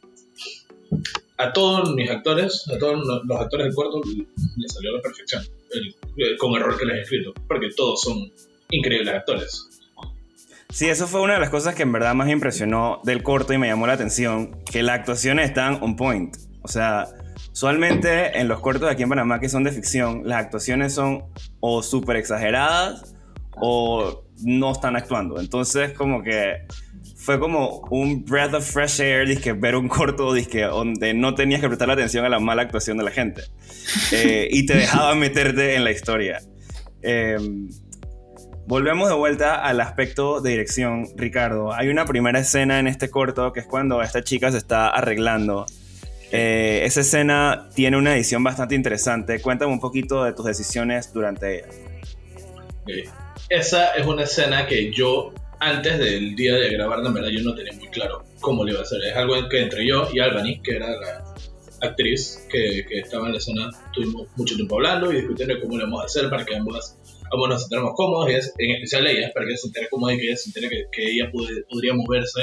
a 1.41 1.53
todos 1.53 1.93
mis 1.95 2.09
actores, 2.09 2.65
a 2.73 2.77
todos 2.77 2.99
los 3.25 3.39
actores 3.39 3.65
del 3.65 3.75
corto, 3.75 4.01
les 4.57 4.71
salió 4.71 4.91
a 4.91 4.93
la 4.97 5.01
perfección, 5.01 5.43
con 6.37 6.53
error 6.55 6.77
que 6.77 6.85
les 6.85 6.97
he 6.97 7.01
escrito, 7.01 7.33
porque 7.47 7.69
todos 7.75 8.01
son 8.01 8.31
increíbles 8.69 9.13
actores. 9.13 9.67
Sí, 10.69 10.87
eso 10.87 11.07
fue 11.07 11.21
una 11.21 11.33
de 11.33 11.39
las 11.39 11.49
cosas 11.49 11.75
que 11.75 11.83
en 11.83 11.91
verdad 11.91 12.13
más 12.13 12.29
impresionó 12.29 13.01
del 13.03 13.23
corto 13.23 13.53
y 13.53 13.57
me 13.57 13.67
llamó 13.67 13.87
la 13.87 13.93
atención, 13.93 14.63
que 14.63 14.83
las 14.83 14.99
actuaciones 14.99 15.49
están 15.49 15.79
on 15.81 15.95
point. 15.95 16.37
O 16.61 16.67
sea, 16.67 17.07
usualmente 17.51 18.39
en 18.39 18.47
los 18.47 18.61
cortos 18.61 18.83
de 18.83 18.91
aquí 18.91 19.03
en 19.03 19.09
Panamá 19.09 19.39
que 19.39 19.49
son 19.49 19.63
de 19.63 19.71
ficción, 19.71 20.21
las 20.25 20.45
actuaciones 20.45 20.93
son 20.93 21.25
o 21.59 21.83
súper 21.83 22.15
exageradas 22.15 23.15
o 23.57 24.23
no 24.43 24.71
están 24.71 24.95
actuando. 24.95 25.39
Entonces, 25.41 25.91
como 25.91 26.23
que 26.23 26.65
fue 27.21 27.39
como 27.39 27.81
un 27.91 28.25
breath 28.25 28.53
of 28.53 28.65
fresh 28.67 28.99
air, 28.99 29.27
disque, 29.27 29.53
ver 29.53 29.75
un 29.75 29.87
corto 29.87 30.33
disque, 30.33 30.63
donde 30.63 31.13
no 31.13 31.35
tenías 31.35 31.61
que 31.61 31.67
prestar 31.67 31.91
atención 31.91 32.25
a 32.25 32.29
la 32.29 32.39
mala 32.39 32.63
actuación 32.63 32.97
de 32.97 33.03
la 33.03 33.11
gente. 33.11 33.43
Eh, 34.11 34.47
y 34.51 34.65
te 34.65 34.75
dejaba 34.75 35.13
meterte 35.15 35.75
en 35.75 35.83
la 35.83 35.91
historia. 35.91 36.41
Em, 37.01 37.69
volvemos 38.65 39.09
de 39.09 39.15
vuelta 39.15 39.63
al 39.63 39.81
aspecto 39.81 40.41
de 40.41 40.51
dirección, 40.51 41.07
Ricardo. 41.15 41.73
Hay 41.73 41.89
una 41.89 42.05
primera 42.05 42.39
escena 42.39 42.79
en 42.79 42.87
este 42.87 43.09
corto 43.09 43.53
que 43.53 43.59
es 43.61 43.67
cuando 43.67 44.01
esta 44.01 44.23
chica 44.23 44.51
se 44.51 44.57
está 44.57 44.89
arreglando. 44.89 45.65
Eh, 46.31 46.81
esa 46.85 47.01
escena 47.01 47.69
tiene 47.75 47.97
una 47.97 48.15
edición 48.15 48.43
bastante 48.43 48.75
interesante. 48.75 49.41
Cuéntame 49.41 49.71
un 49.71 49.79
poquito 49.79 50.23
de 50.23 50.33
tus 50.33 50.45
decisiones 50.45 51.13
durante 51.13 51.59
ella. 51.59 51.67
Esa 53.49 53.89
es 53.95 54.07
una 54.07 54.23
escena 54.23 54.65
que 54.65 54.91
yo 54.91 55.33
antes 55.61 55.99
del 55.99 56.35
día 56.35 56.55
de 56.55 56.69
grabar, 56.71 57.05
en 57.05 57.13
verdad 57.13 57.29
yo 57.29 57.41
no 57.43 57.55
tenía 57.55 57.73
muy 57.73 57.87
claro 57.89 58.25
cómo 58.39 58.65
le 58.65 58.71
iba 58.71 58.81
a 58.81 58.83
hacer. 58.83 59.01
Es 59.03 59.15
algo 59.15 59.35
que 59.47 59.61
entre 59.61 59.87
yo 59.87 60.07
y 60.11 60.19
Albany, 60.19 60.59
que 60.61 60.75
era 60.75 60.89
la 60.89 61.23
actriz 61.81 62.47
que, 62.49 62.85
que 62.87 62.99
estaba 62.99 63.27
en 63.27 63.33
la 63.33 63.37
escena, 63.37 63.69
tuvimos 63.93 64.27
mucho 64.35 64.55
tiempo 64.55 64.75
hablando 64.75 65.11
y 65.11 65.17
discutiendo 65.17 65.59
cómo 65.61 65.77
le 65.77 65.83
vamos 65.83 66.01
a 66.01 66.05
hacer 66.05 66.29
para 66.29 66.43
que 66.45 66.55
ambas 66.55 66.97
vamos 67.31 67.49
nos 67.49 67.61
sentaremos 67.61 67.93
cómodos, 67.95 68.29
y 68.29 68.35
es, 68.35 68.53
en 68.57 68.71
especial 68.71 69.07
ella, 69.07 69.31
para 69.33 69.45
que 69.47 69.57
se 69.57 69.67
entere 69.67 69.87
cómoda 69.89 70.13
y 70.13 70.17
que 70.17 70.27
ella 70.27 70.37
se 70.37 70.49
entere 70.49 70.69
que, 70.69 70.85
que 70.91 71.11
ella 71.11 71.31
puede, 71.31 71.63
podría 71.63 71.93
moverse 71.93 72.41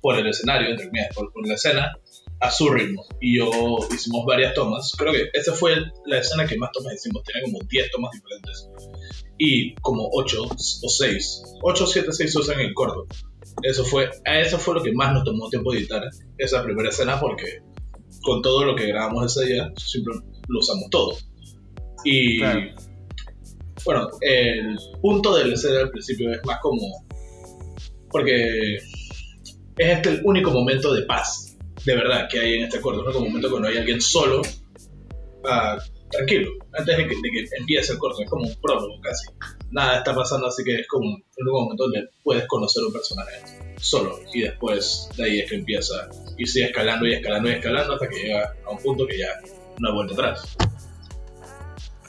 por 0.00 0.18
el 0.18 0.26
escenario, 0.26 0.68
entre 0.68 0.86
comillas, 0.86 1.14
por, 1.14 1.32
por 1.32 1.46
la 1.48 1.54
escena, 1.54 1.96
a 2.40 2.50
su 2.50 2.68
ritmo. 2.70 3.04
Y 3.20 3.38
yo 3.38 3.50
hicimos 3.92 4.24
varias 4.26 4.54
tomas. 4.54 4.92
Creo 4.96 5.12
que 5.12 5.28
esa 5.32 5.52
fue 5.52 5.76
la 6.06 6.18
escena 6.18 6.46
que 6.46 6.56
más 6.56 6.70
tomas 6.72 6.94
hicimos. 6.94 7.22
Tenía 7.24 7.42
como 7.44 7.58
10 7.68 7.90
tomas 7.90 8.12
diferentes. 8.12 8.68
Y 9.38 9.74
como 9.76 10.08
8 10.12 10.42
o 10.44 10.88
6. 10.88 11.42
8, 11.62 11.86
7, 11.86 12.12
6 12.12 12.36
usan 12.36 12.60
en 12.60 12.66
el 12.66 12.74
corto. 12.74 13.06
Eso 13.62 13.84
fue, 13.84 14.10
eso 14.24 14.58
fue 14.58 14.74
lo 14.74 14.82
que 14.82 14.92
más 14.92 15.12
nos 15.14 15.24
tomó 15.24 15.48
tiempo 15.48 15.72
editar 15.72 16.02
esa 16.36 16.62
primera 16.62 16.90
escena 16.90 17.18
porque 17.18 17.60
con 18.22 18.42
todo 18.42 18.64
lo 18.64 18.74
que 18.74 18.86
grabamos 18.86 19.36
ese 19.36 19.46
día, 19.52 19.72
siempre 19.76 20.14
lo 20.48 20.58
usamos 20.58 20.90
todo. 20.90 21.16
Y 22.04 22.38
Claro. 22.38 22.60
bueno, 23.84 24.08
el 24.20 24.76
punto 25.00 25.36
del 25.36 25.52
escena 25.52 25.80
al 25.80 25.90
principio 25.90 26.30
es 26.32 26.44
más 26.44 26.58
como. 26.60 27.06
Porque 28.10 28.76
es 28.76 28.82
este 29.78 30.08
el 30.10 30.20
único 30.24 30.50
momento 30.50 30.94
de 30.94 31.02
paz, 31.02 31.45
de 31.86 31.94
verdad, 31.94 32.28
que 32.28 32.40
hay 32.40 32.54
en 32.54 32.64
este 32.64 32.80
corto. 32.80 33.00
Es 33.00 33.06
el 33.06 33.16
único 33.16 33.28
momento 33.28 33.50
cuando 33.50 33.68
hay 33.68 33.76
alguien 33.78 34.00
solo, 34.00 34.42
ah, 35.44 35.78
tranquilo, 36.10 36.50
antes 36.76 36.96
de 36.96 37.06
que, 37.06 37.14
de 37.14 37.30
que 37.30 37.46
empiece 37.58 37.92
el 37.92 37.98
corto. 37.98 38.22
Es 38.22 38.28
como 38.28 38.44
un 38.44 38.54
prólogo 38.56 39.00
casi. 39.00 39.28
Nada 39.70 39.98
está 39.98 40.14
pasando, 40.14 40.48
así 40.48 40.64
que 40.64 40.80
es 40.80 40.88
como 40.88 41.06
único 41.06 41.62
momento 41.62 41.84
donde 41.84 42.08
puedes 42.24 42.46
conocer 42.48 42.82
un 42.84 42.92
personaje 42.92 43.40
solo. 43.78 44.18
Y 44.34 44.42
después 44.42 45.08
de 45.16 45.24
ahí 45.24 45.40
es 45.40 45.48
que 45.48 45.56
empieza 45.56 46.08
y 46.36 46.46
sigue 46.46 46.66
escalando 46.66 47.06
y 47.06 47.14
escalando 47.14 47.48
y 47.48 47.52
escalando 47.52 47.94
hasta 47.94 48.08
que 48.08 48.16
llega 48.16 48.52
a 48.66 48.70
un 48.70 48.78
punto 48.78 49.06
que 49.06 49.18
ya 49.18 49.40
no 49.78 49.88
hay 49.88 49.94
vuelta 49.94 50.14
atrás. 50.14 50.56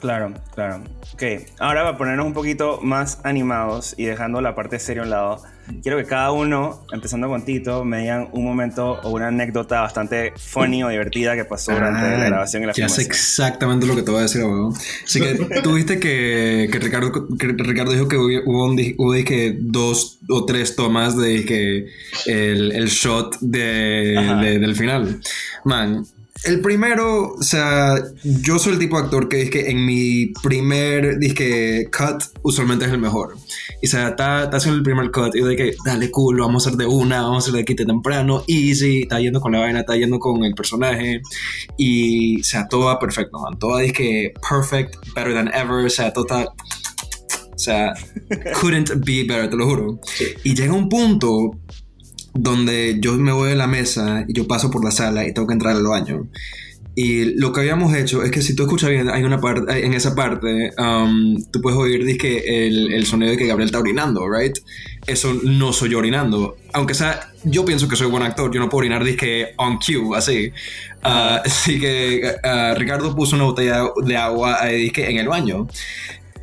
Claro, 0.00 0.32
claro. 0.54 0.84
Ok, 1.14 1.22
ahora 1.58 1.82
para 1.82 1.98
ponernos 1.98 2.24
un 2.26 2.32
poquito 2.32 2.78
más 2.82 3.18
animados 3.24 3.94
y 3.96 4.04
dejando 4.04 4.40
la 4.40 4.54
parte 4.54 4.78
seria 4.78 5.02
a 5.02 5.04
un 5.06 5.10
lado, 5.10 5.42
quiero 5.82 5.98
que 5.98 6.04
cada 6.04 6.30
uno, 6.30 6.84
empezando 6.92 7.26
con 7.28 7.44
Tito, 7.44 7.84
me 7.84 8.02
digan 8.02 8.28
un 8.32 8.44
momento 8.44 9.00
o 9.02 9.10
una 9.10 9.26
anécdota 9.26 9.80
bastante 9.80 10.32
funny 10.36 10.84
o 10.84 10.88
divertida 10.88 11.34
que 11.34 11.44
pasó 11.44 11.72
durante 11.72 12.00
la 12.16 12.24
grabación 12.26 12.62
y 12.62 12.66
la 12.66 12.72
Ah, 12.72 12.74
Ya 12.76 12.88
sé 12.88 13.00
filmación. 13.02 13.10
exactamente 13.10 13.86
lo 13.86 13.96
que 13.96 14.02
te 14.02 14.10
voy 14.12 14.20
a 14.20 14.22
decir, 14.22 14.44
weón. 14.44 14.72
Así 15.04 15.20
que 15.20 15.34
tuviste 15.62 15.98
que, 15.98 16.68
que, 16.70 16.78
Ricardo, 16.78 17.10
que 17.36 17.46
Ricardo 17.48 17.92
dijo 17.92 18.06
que 18.06 18.16
hubo, 18.16 18.66
un 18.66 18.78
hubo 18.98 19.12
dizque, 19.12 19.56
dos 19.60 20.20
o 20.28 20.44
tres 20.44 20.76
tomas 20.76 21.16
de 21.16 21.44
que 21.44 21.86
el, 22.26 22.70
el 22.70 22.86
shot 22.86 23.36
de- 23.40 24.58
del 24.60 24.76
final. 24.76 25.20
Man, 25.64 26.04
el 26.44 26.60
primero, 26.60 27.34
o 27.34 27.42
sea, 27.42 27.96
yo 28.22 28.58
soy 28.58 28.74
el 28.74 28.78
tipo 28.78 28.96
de 28.96 29.04
actor 29.04 29.28
que 29.28 29.42
es 29.42 29.50
que 29.50 29.70
en 29.70 29.84
mi 29.84 30.32
primer 30.42 31.18
disque 31.18 31.88
cut 31.96 32.22
usualmente 32.42 32.84
es 32.84 32.92
el 32.92 32.98
mejor. 32.98 33.36
Y 33.82 33.86
o 33.86 33.90
sea, 33.90 34.08
está, 34.08 34.44
está 34.44 34.56
haciendo 34.56 34.78
el 34.78 34.84
primer 34.84 35.10
cut 35.10 35.34
y 35.34 35.40
yo 35.40 35.46
de 35.46 35.56
que 35.56 35.74
dale 35.84 36.10
cool, 36.10 36.40
vamos 36.40 36.64
a 36.64 36.68
hacer 36.68 36.78
de 36.78 36.86
una, 36.86 37.22
vamos 37.22 37.36
a 37.36 37.38
hacer 37.38 37.54
de 37.54 37.60
aquí 37.60 37.74
de 37.74 37.86
temprano, 37.86 38.44
easy, 38.46 39.02
está 39.02 39.20
yendo 39.20 39.40
con 39.40 39.52
la 39.52 39.60
vaina, 39.60 39.80
está 39.80 39.96
yendo 39.96 40.18
con 40.18 40.44
el 40.44 40.54
personaje. 40.54 41.20
Y, 41.76 42.40
o 42.40 42.44
sea, 42.44 42.68
todo 42.68 42.86
va 42.86 42.98
perfecto, 42.98 43.38
man. 43.38 43.58
Todo 43.58 43.78
es 43.80 43.92
que 43.92 44.32
perfect, 44.48 44.96
better 45.14 45.34
than 45.34 45.48
ever, 45.48 45.86
o 45.86 45.90
sea, 45.90 46.12
todo 46.12 46.26
está... 46.26 46.52
O 47.50 47.60
sea, 47.60 47.92
couldn't 48.60 49.04
be 49.04 49.24
better, 49.24 49.50
te 49.50 49.56
lo 49.56 49.66
juro. 49.66 50.00
Y 50.44 50.54
llega 50.54 50.72
un 50.72 50.88
punto 50.88 51.50
donde 52.34 52.98
yo 53.00 53.14
me 53.14 53.32
voy 53.32 53.50
de 53.50 53.56
la 53.56 53.66
mesa 53.66 54.24
y 54.26 54.34
yo 54.34 54.46
paso 54.46 54.70
por 54.70 54.84
la 54.84 54.90
sala 54.90 55.26
y 55.26 55.32
tengo 55.32 55.46
que 55.46 55.54
entrar 55.54 55.74
al 55.76 55.86
baño. 55.86 56.26
Y 57.00 57.36
lo 57.38 57.52
que 57.52 57.60
habíamos 57.60 57.94
hecho 57.94 58.24
es 58.24 58.32
que 58.32 58.42
si 58.42 58.56
tú 58.56 58.64
escuchas 58.64 58.90
bien, 58.90 59.08
hay 59.08 59.22
una 59.22 59.40
parte, 59.40 59.86
en 59.86 59.94
esa 59.94 60.16
parte, 60.16 60.72
um, 60.78 61.40
tú 61.52 61.60
puedes 61.60 61.78
oír 61.78 62.04
dizque, 62.04 62.66
el, 62.66 62.92
el 62.92 63.06
sonido 63.06 63.30
de 63.30 63.36
que 63.36 63.46
Gabriel 63.46 63.68
está 63.68 63.78
orinando, 63.78 64.28
¿right? 64.28 64.58
Eso 65.06 65.32
no 65.44 65.72
soy 65.72 65.90
yo 65.90 65.98
orinando. 65.98 66.56
Aunque 66.72 66.94
sea, 66.94 67.30
yo 67.44 67.64
pienso 67.64 67.86
que 67.86 67.94
soy 67.94 68.08
buen 68.08 68.24
actor, 68.24 68.52
yo 68.52 68.58
no 68.58 68.68
puedo 68.68 68.80
orinar 68.80 69.04
disque 69.04 69.54
on 69.58 69.78
cue, 69.78 70.18
así. 70.18 70.50
Ah, 71.04 71.40
así 71.44 71.78
que 71.78 72.32
ah, 72.42 72.74
Ricardo 72.76 73.14
puso 73.14 73.36
una 73.36 73.44
botella 73.44 73.84
de 74.04 74.16
agua 74.16 74.66
disque, 74.66 75.08
en 75.08 75.18
el 75.18 75.28
baño. 75.28 75.68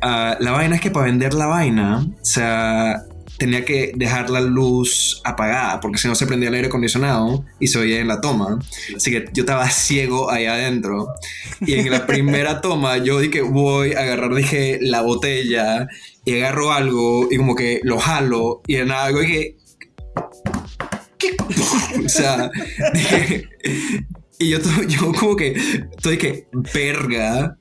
Ah, 0.00 0.38
la 0.40 0.52
vaina 0.52 0.76
es 0.76 0.80
que 0.80 0.90
para 0.90 1.04
vender 1.04 1.34
la 1.34 1.48
vaina, 1.48 1.98
o 1.98 2.24
sea, 2.24 3.04
tenía 3.38 3.64
que 3.64 3.92
dejar 3.94 4.30
la 4.30 4.40
luz 4.40 5.20
apagada, 5.24 5.80
porque 5.80 5.98
si 5.98 6.08
no 6.08 6.14
se 6.14 6.26
prendía 6.26 6.48
el 6.48 6.54
aire 6.54 6.68
acondicionado 6.68 7.44
y 7.60 7.68
se 7.68 7.78
oía 7.78 8.00
en 8.00 8.08
la 8.08 8.20
toma. 8.20 8.58
Así 8.94 9.10
que 9.10 9.26
yo 9.32 9.42
estaba 9.42 9.68
ciego 9.70 10.30
ahí 10.30 10.46
adentro. 10.46 11.08
Y 11.60 11.74
en 11.74 11.90
la 11.90 12.06
primera 12.06 12.60
toma 12.62 12.98
yo 12.98 13.20
dije, 13.20 13.42
voy 13.42 13.92
a 13.92 14.00
agarrar, 14.00 14.34
dije, 14.34 14.78
la 14.80 15.02
botella 15.02 15.88
y 16.24 16.34
agarro 16.34 16.72
algo 16.72 17.28
y 17.30 17.36
como 17.36 17.54
que 17.54 17.80
lo 17.82 17.98
jalo 17.98 18.62
y 18.66 18.76
nada, 18.76 19.04
algo 19.04 19.20
dije... 19.20 19.56
¿Qué? 21.18 21.36
O 22.04 22.08
sea, 22.08 22.50
dije... 22.92 23.48
Y 24.38 24.50
yo, 24.50 24.58
yo 24.88 25.12
como 25.12 25.36
que 25.36 25.54
estoy 25.96 26.18
que, 26.18 26.48
verga, 26.74 27.56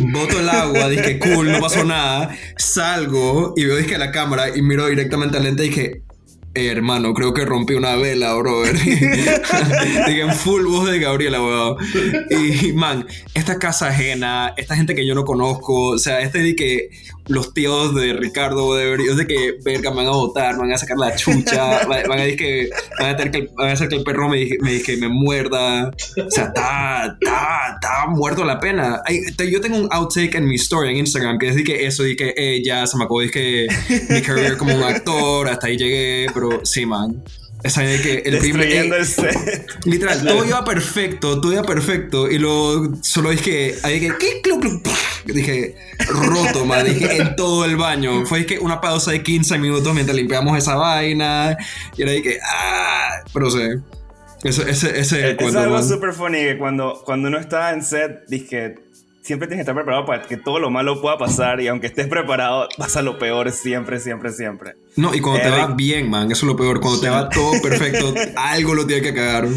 boto 0.00 0.40
el 0.40 0.48
agua, 0.48 0.88
dije, 0.88 1.18
cool, 1.18 1.50
no 1.52 1.60
pasó 1.60 1.84
nada. 1.84 2.36
Salgo 2.56 3.54
y 3.56 3.64
veo, 3.64 3.76
dije, 3.76 3.98
la 3.98 4.10
cámara 4.10 4.56
y 4.56 4.62
miro 4.62 4.86
directamente 4.86 5.36
al 5.36 5.44
lente 5.44 5.64
y 5.64 5.68
dije, 5.68 6.02
"Eh, 6.54 6.66
hermano, 6.68 7.12
creo 7.14 7.34
que 7.34 7.44
rompí 7.44 7.74
una 7.74 7.96
vela, 7.96 8.34
brother. 8.34 8.78
dije, 8.78 10.20
en 10.20 10.32
full 10.34 10.64
voz 10.66 10.90
de 10.90 10.98
Gabriela, 11.00 11.42
weón. 11.42 11.76
Y, 12.30 12.72
man, 12.72 13.06
esta 13.34 13.58
casa 13.58 13.88
ajena, 13.88 14.54
esta 14.56 14.76
gente 14.76 14.94
que 14.94 15.06
yo 15.06 15.14
no 15.14 15.24
conozco, 15.24 15.90
o 15.90 15.98
sea, 15.98 16.20
este 16.20 16.54
que 16.54 16.90
los 17.26 17.54
tíos 17.54 17.94
de 17.94 18.12
Ricardo, 18.12 18.74
de, 18.74 18.94
es 18.94 19.16
de 19.16 19.26
que, 19.26 19.56
verga, 19.64 19.90
me 19.90 19.98
van 19.98 20.06
a 20.06 20.10
botar, 20.10 20.54
me 20.54 20.60
van 20.60 20.72
a 20.72 20.78
sacar 20.78 20.98
la 20.98 21.14
chucha, 21.16 21.86
van 21.88 22.02
van 22.08 22.18
a, 22.18 22.22
decir 22.22 22.38
que, 22.38 22.70
van 23.00 23.10
a, 23.10 23.16
tener 23.16 23.32
que, 23.32 23.50
van 23.54 23.68
a 23.70 23.72
hacer 23.72 23.88
que 23.88 23.96
el 23.96 24.04
perro 24.04 24.28
me, 24.28 24.46
me, 24.60 24.72
dije, 24.72 24.96
me 24.96 25.08
muerda. 25.08 25.88
O 25.88 26.30
sea, 26.30 26.44
está, 26.44 27.16
está, 27.20 27.74
está 27.74 28.06
muerto 28.08 28.44
la 28.44 28.60
pena. 28.60 29.00
Ay, 29.04 29.20
te- 29.36 29.50
yo 29.50 29.60
tengo 29.60 29.76
un 29.78 29.88
outtake 29.90 30.34
en 30.34 30.46
mi 30.46 30.56
story 30.56 30.90
en 30.90 30.96
Instagram 30.98 31.38
que 31.38 31.48
es 31.48 31.56
de 31.56 31.64
que 31.64 31.86
eso, 31.86 32.02
de 32.02 32.16
que 32.16 32.34
eh, 32.36 32.62
ya 32.64 32.86
se 32.86 32.96
me 32.96 33.04
acabó, 33.04 33.20
de 33.20 33.30
que 33.30 33.66
mi 34.10 34.20
career 34.22 34.56
como 34.56 34.74
un 34.74 34.82
actor, 34.82 35.48
hasta 35.48 35.66
ahí 35.66 35.76
llegué, 35.76 36.26
pero 36.34 36.60
sí, 36.64 36.84
man. 36.86 37.22
Esa 37.64 37.80
de 37.80 37.98
que 38.02 38.22
el 38.26 38.38
primer. 38.38 38.68
Eh, 38.68 38.86
el 38.94 39.06
set. 39.06 39.66
Literal, 39.86 40.22
todo 40.22 40.44
iba 40.44 40.62
perfecto, 40.66 41.40
todo 41.40 41.50
iba 41.50 41.62
perfecto. 41.62 42.30
Y 42.30 42.38
luego 42.38 42.94
solo 43.00 43.30
dije, 43.30 43.74
ahí 43.82 43.98
dije, 44.00 44.12
¿qué? 44.20 44.42
Clu, 44.42 44.60
clu. 44.60 44.82
Dije, 45.24 45.74
roto, 46.10 46.66
man. 46.66 46.84
Dije, 46.84 47.16
en 47.16 47.36
todo 47.36 47.64
el 47.64 47.76
baño. 47.76 48.26
Fue 48.26 48.44
que 48.44 48.58
una 48.58 48.82
pausa 48.82 49.12
de 49.12 49.22
15 49.22 49.56
minutos 49.58 49.94
mientras 49.94 50.14
limpiamos 50.14 50.58
esa 50.58 50.74
vaina. 50.74 51.56
Y 51.96 52.02
era 52.02 52.12
dije, 52.12 52.38
ah, 52.44 53.22
pero 53.32 53.50
sé. 53.50 53.78
Ese, 54.42 54.70
ese, 54.70 54.90
ese 54.90 55.00
es 55.00 55.12
el 55.12 55.24
Es 55.30 55.36
cuento, 55.38 55.58
algo 55.58 55.76
man. 55.76 55.88
súper 55.88 56.12
funny 56.12 56.40
que 56.40 56.58
cuando, 56.58 57.02
cuando 57.06 57.28
uno 57.28 57.38
está 57.38 57.72
en 57.72 57.82
set, 57.82 58.26
que 58.46 58.74
siempre 59.24 59.48
tienes 59.48 59.64
que 59.64 59.70
estar 59.70 59.74
preparado 59.74 60.04
para 60.04 60.22
que 60.22 60.36
todo 60.36 60.58
lo 60.60 60.70
malo 60.70 61.00
pueda 61.00 61.16
pasar 61.18 61.60
y 61.60 61.66
aunque 61.68 61.86
estés 61.86 62.06
preparado, 62.08 62.68
pasa 62.76 63.00
lo 63.02 63.18
peor 63.18 63.50
siempre, 63.50 63.98
siempre, 63.98 64.30
siempre. 64.30 64.74
No, 64.96 65.14
y 65.14 65.20
cuando 65.20 65.40
te 65.42 65.48
Eh, 65.48 65.50
va 65.50 65.66
Rick- 65.68 65.76
bien, 65.76 66.10
man, 66.10 66.30
eso 66.30 66.44
es 66.46 66.52
lo 66.52 66.56
peor. 66.56 66.80
Cuando 66.80 67.00
te 67.00 67.08
va 67.08 67.28
todo 67.30 67.52
perfecto, 67.62 68.14
algo 68.36 68.74
lo 68.74 68.86
tiene 68.86 69.02
que 69.02 69.14
cagar. 69.14 69.48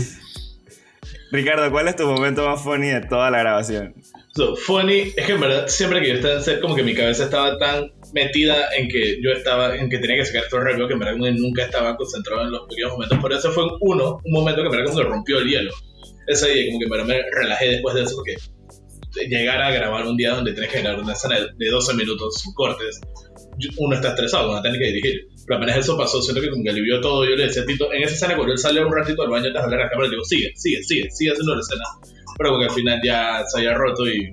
Ricardo, 1.31 1.69
¿cuál 1.71 1.88
es 1.89 1.95
tu 1.97 2.05
momento 2.07 2.47
más 2.47 2.62
funny 2.62 2.88
de 2.88 3.01
toda 3.01 3.29
la 3.29 3.39
grabación? 3.39 3.93
So, 4.33 4.55
funny, 4.55 5.13
es 5.15 5.25
que 5.25 5.31
en 5.33 5.41
verdad, 5.41 5.67
siempre 5.67 6.00
que 6.00 6.07
yo 6.09 6.13
estaba 6.13 6.39
en 6.55 6.62
como 6.62 6.75
que 6.75 6.83
mi 6.83 6.93
cabeza 6.93 7.25
estaba 7.25 7.57
tan 7.57 7.91
metida 8.13 8.55
en 8.77 8.88
que 8.88 9.19
yo 9.21 9.31
estaba, 9.31 9.75
en 9.75 9.89
que 9.89 9.97
tenía 9.97 10.15
que 10.17 10.25
sacar 10.25 10.43
esto 10.43 10.59
rápido, 10.59 10.88
que 10.88 10.93
en 10.93 11.00
verdad 11.00 11.15
nunca 11.17 11.63
estaba 11.65 11.97
concentrado 11.97 12.43
en 12.43 12.51
los 12.51 12.62
pequeños 12.69 12.91
momentos. 12.91 13.17
Pero 13.21 13.36
ese 13.36 13.50
fue 13.50 13.63
uno, 13.81 14.21
un 14.24 14.31
momento 14.31 14.62
que 14.62 14.67
en 14.67 14.71
verdad 14.71 14.86
como 14.86 14.97
que 15.00 15.03
rompió 15.03 15.39
el 15.39 15.50
hielo. 15.50 15.74
Ese 16.27 16.50
día, 16.53 16.65
como 16.67 16.79
que 16.79 16.86
en 16.86 16.91
verdad 16.91 17.05
me 17.07 17.21
relajé 17.41 17.69
después 17.71 17.95
de 17.95 18.03
eso, 18.03 18.15
porque 18.15 18.36
llegar 19.28 19.62
a 19.62 19.72
grabar 19.72 20.06
un 20.06 20.18
día 20.18 20.32
donde 20.36 20.54
tienes 20.54 20.72
que 20.72 20.82
grabar 20.82 21.00
una 21.02 21.14
escena 21.14 21.40
de- 21.40 21.50
de 21.58 21.70
12 21.70 21.94
minutos 21.96 22.36
sin 22.42 22.54
cortes, 22.54 23.00
uno 23.78 23.96
está 23.96 24.10
estresado, 24.10 24.52
uno 24.52 24.62
tiene 24.62 24.78
que 24.78 24.86
dirigir. 24.88 25.28
Pero 25.46 25.58
apenas 25.58 25.78
eso 25.78 25.98
pasó, 25.98 26.22
siento 26.22 26.42
que 26.42 26.50
como 26.50 26.64
que 26.64 26.70
alivió 26.70 27.00
todo. 27.02 27.24
Yo 27.26 27.36
le 27.36 27.46
decía 27.48 27.62
a 27.64 27.66
Tito, 27.66 27.92
en 27.94 28.04
esa 28.04 28.14
escena, 28.16 28.36
cuando 28.36 28.54
él 28.54 28.60
sale 28.60 28.84
un 28.84 28.94
ratito 28.94 29.22
al 29.24 29.30
baño 29.30 29.46
antes 29.48 29.54
de 29.54 29.60
hablar 29.60 29.80
a 29.80 29.84
la 29.86 29.90
cámara, 29.90 30.08
le 30.10 30.16
digo, 30.16 30.26
sigue, 30.26 30.52
sigue, 30.56 30.84
sigue, 30.84 31.10
sigue 31.10 31.32
haciendo 31.32 31.56
la 31.56 31.62
escena. 31.62 31.84
Pero 32.38 32.50
como 32.52 32.62
que 32.62 32.68
al 32.68 32.76
final 32.76 33.00
ya 33.04 33.44
se 33.48 33.60
había 33.60 33.74
roto 33.74 34.08
y. 34.08 34.32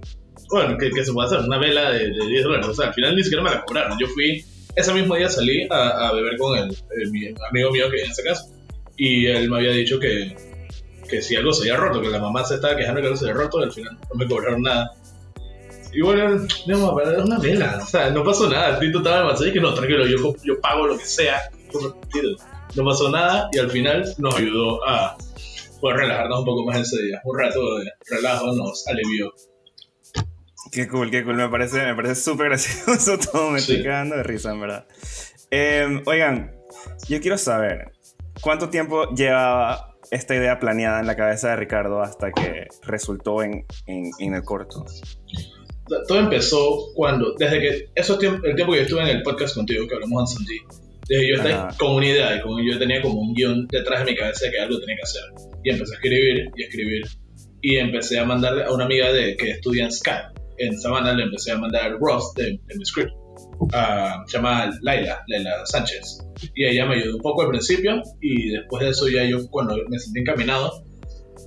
Bueno, 0.50 0.76
¿qué, 0.76 0.90
qué 0.90 1.04
se 1.04 1.12
puede 1.12 1.28
hacer? 1.28 1.40
Una 1.40 1.58
vela 1.58 1.90
de, 1.92 2.10
de 2.10 2.26
10 2.28 2.42
dólares. 2.44 2.66
O 2.66 2.74
sea, 2.74 2.88
al 2.88 2.94
final 2.94 3.16
ni 3.16 3.22
siquiera 3.22 3.42
me 3.42 3.50
la 3.50 3.64
cobraron. 3.64 3.96
Yo 3.98 4.06
fui, 4.08 4.44
ese 4.76 4.92
mismo 4.92 5.14
día 5.16 5.28
salí 5.30 5.66
a, 5.70 6.08
a 6.08 6.12
beber 6.12 6.36
con 6.36 6.58
el, 6.58 6.64
el- 7.00 7.10
mi 7.10 7.28
amigo 7.50 7.70
mío 7.70 7.88
que 7.90 8.02
en 8.02 8.10
ese 8.10 8.22
caso. 8.24 8.44
Y 8.96 9.26
él 9.26 9.48
me 9.48 9.56
había 9.56 9.70
dicho 9.70 9.98
que, 9.98 10.34
que 11.14 11.22
si 11.22 11.36
algo 11.36 11.52
se 11.52 11.62
había 11.62 11.76
roto, 11.76 12.00
que 12.00 12.08
la 12.08 12.18
mamá 12.18 12.44
se 12.44 12.56
estaba 12.56 12.76
quejando 12.76 13.00
que 13.00 13.06
algo 13.06 13.16
se 13.16 13.30
había 13.30 13.42
roto, 13.42 13.58
al 13.58 13.72
final 13.72 13.96
no 14.10 14.14
me 14.16 14.26
cobraron 14.26 14.62
nada. 14.62 14.92
Y 15.92 16.00
bueno, 16.00 16.44
no, 16.66 16.96
pero 16.96 17.12
es 17.12 17.24
una 17.24 17.38
vela, 17.38 17.78
o 17.80 17.86
sea, 17.86 18.10
no 18.10 18.24
pasó 18.24 18.50
nada. 18.50 18.80
Tito 18.80 18.98
estaba 18.98 19.18
demasiado 19.18 19.46
y 19.46 19.52
que 19.52 19.60
no, 19.60 19.72
tranquilo, 19.74 20.06
yo, 20.06 20.34
yo 20.42 20.60
pago 20.60 20.88
lo 20.88 20.98
que 20.98 21.04
sea. 21.04 21.50
No 22.74 22.84
pasó 22.84 23.10
nada 23.10 23.48
y 23.52 23.58
al 23.58 23.70
final 23.70 24.04
nos 24.18 24.36
ayudó 24.36 24.84
a 24.88 25.16
poder 25.80 25.98
relajarnos 25.98 26.40
un 26.40 26.44
poco 26.44 26.64
más 26.64 26.80
ese 26.80 27.00
día. 27.00 27.20
Un 27.24 27.38
rato 27.38 27.78
de 27.78 27.92
relajo 28.10 28.52
nos 28.54 28.86
alivió. 28.88 29.32
Qué 30.72 30.88
cool, 30.88 31.12
qué 31.12 31.22
cool. 31.22 31.36
Me 31.36 31.48
parece, 31.48 31.84
me 31.84 31.94
parece 31.94 32.16
súper 32.16 32.48
gracioso 32.48 33.16
todo. 33.32 33.50
Me 33.52 33.60
estoy 33.60 33.84
cagando 33.84 34.16
de 34.16 34.24
risa, 34.24 34.50
en 34.50 34.60
verdad. 34.60 34.86
Em, 35.52 36.02
oigan, 36.06 36.56
yo 37.08 37.20
quiero 37.20 37.38
saber, 37.38 37.92
¿cuánto 38.40 38.68
tiempo 38.68 39.08
llevaba 39.14 39.93
esta 40.10 40.34
idea 40.34 40.58
planeada 40.58 41.00
en 41.00 41.06
la 41.06 41.16
cabeza 41.16 41.50
de 41.50 41.56
Ricardo 41.56 42.02
hasta 42.02 42.32
que 42.32 42.68
resultó 42.82 43.42
en, 43.42 43.64
en, 43.86 44.34
el 44.34 44.42
corto? 44.42 44.84
Todo 46.08 46.18
empezó 46.18 46.92
cuando, 46.94 47.34
desde 47.38 47.60
que, 47.60 47.88
eso 47.94 48.14
el 48.14 48.54
tiempo 48.54 48.72
que 48.72 48.78
yo 48.78 48.84
estuve 48.84 49.02
en 49.02 49.08
el 49.08 49.22
podcast 49.22 49.54
contigo, 49.54 49.86
que 49.86 49.94
hablamos 49.94 50.36
en 50.38 50.46
desde 51.06 51.28
yo 51.28 51.36
estaba 51.36 51.68
con 51.76 51.96
una 51.96 52.06
idea, 52.06 52.36
y 52.36 52.40
como 52.40 52.60
yo 52.62 52.78
tenía 52.78 53.02
como 53.02 53.20
un 53.20 53.34
guion 53.34 53.66
detrás 53.66 54.04
de 54.04 54.12
mi 54.12 54.16
cabeza 54.16 54.46
de 54.46 54.52
que 54.52 54.58
algo 54.58 54.80
tenía 54.80 54.96
que 54.96 55.02
hacer. 55.02 55.22
Y 55.62 55.70
empecé 55.70 55.92
a 55.92 55.96
escribir 55.96 56.50
y 56.56 56.62
a 56.62 56.66
escribir. 56.66 57.02
Y 57.60 57.76
empecé 57.76 58.18
a 58.18 58.24
mandarle 58.24 58.64
a 58.64 58.72
una 58.72 58.86
amiga 58.86 59.12
de, 59.12 59.36
que 59.36 59.50
estudia 59.50 59.84
en 59.84 59.92
Skype 59.92 60.32
en 60.56 60.80
Savannah, 60.80 61.12
le 61.12 61.24
empecé 61.24 61.52
a 61.52 61.58
mandar 61.58 61.98
Ross 62.00 62.32
de, 62.34 62.58
de 62.64 62.74
mi 62.76 62.84
script 62.86 63.12
uh, 63.60 64.26
se 64.26 64.36
llama 64.36 64.70
Laila, 64.82 65.22
Laila 65.26 65.66
Sánchez. 65.66 66.26
Y 66.54 66.64
ella 66.64 66.86
me 66.86 66.96
ayudó 66.96 67.16
un 67.16 67.22
poco 67.22 67.42
al 67.42 67.48
principio 67.48 68.02
y 68.20 68.50
después 68.50 68.84
de 68.84 68.90
eso 68.90 69.08
ya 69.08 69.24
yo 69.24 69.48
cuando 69.50 69.76
me 69.88 69.98
sentí 69.98 70.20
encaminado 70.20 70.84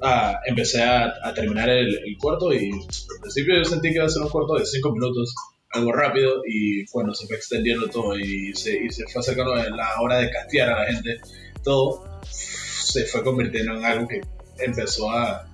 uh, 0.01 0.35
empecé 0.45 0.83
a, 0.83 1.13
a 1.23 1.33
terminar 1.33 1.69
el, 1.69 1.87
el, 1.87 2.17
corto 2.19 2.53
y 2.53 2.71
al 2.71 3.21
principio 3.21 3.55
yo 3.55 3.65
sentí 3.65 3.89
que 3.89 3.95
iba 3.95 4.05
a 4.05 4.09
ser 4.09 4.21
un 4.23 4.29
corto 4.29 4.55
de 4.55 4.65
5 4.65 4.91
minutos, 4.91 5.33
algo 5.71 5.91
rápido 5.91 6.41
y 6.47 6.85
cuando 6.85 7.13
se 7.13 7.27
fue 7.27 7.35
extendiendo 7.35 7.87
todo 7.87 8.17
y 8.17 8.53
se, 8.53 8.77
y 8.77 8.89
se 8.89 9.03
fue 9.07 9.19
acercando 9.19 9.55
la 9.55 10.01
hora 10.01 10.17
de 10.19 10.29
castear 10.31 10.69
a 10.69 10.79
la 10.83 10.91
gente, 10.91 11.19
todo 11.63 12.21
se 12.23 13.05
fue 13.05 13.23
convirtiendo 13.23 13.75
en 13.75 13.85
algo 13.85 14.07
que 14.07 14.21
empezó 14.59 15.11
a, 15.11 15.47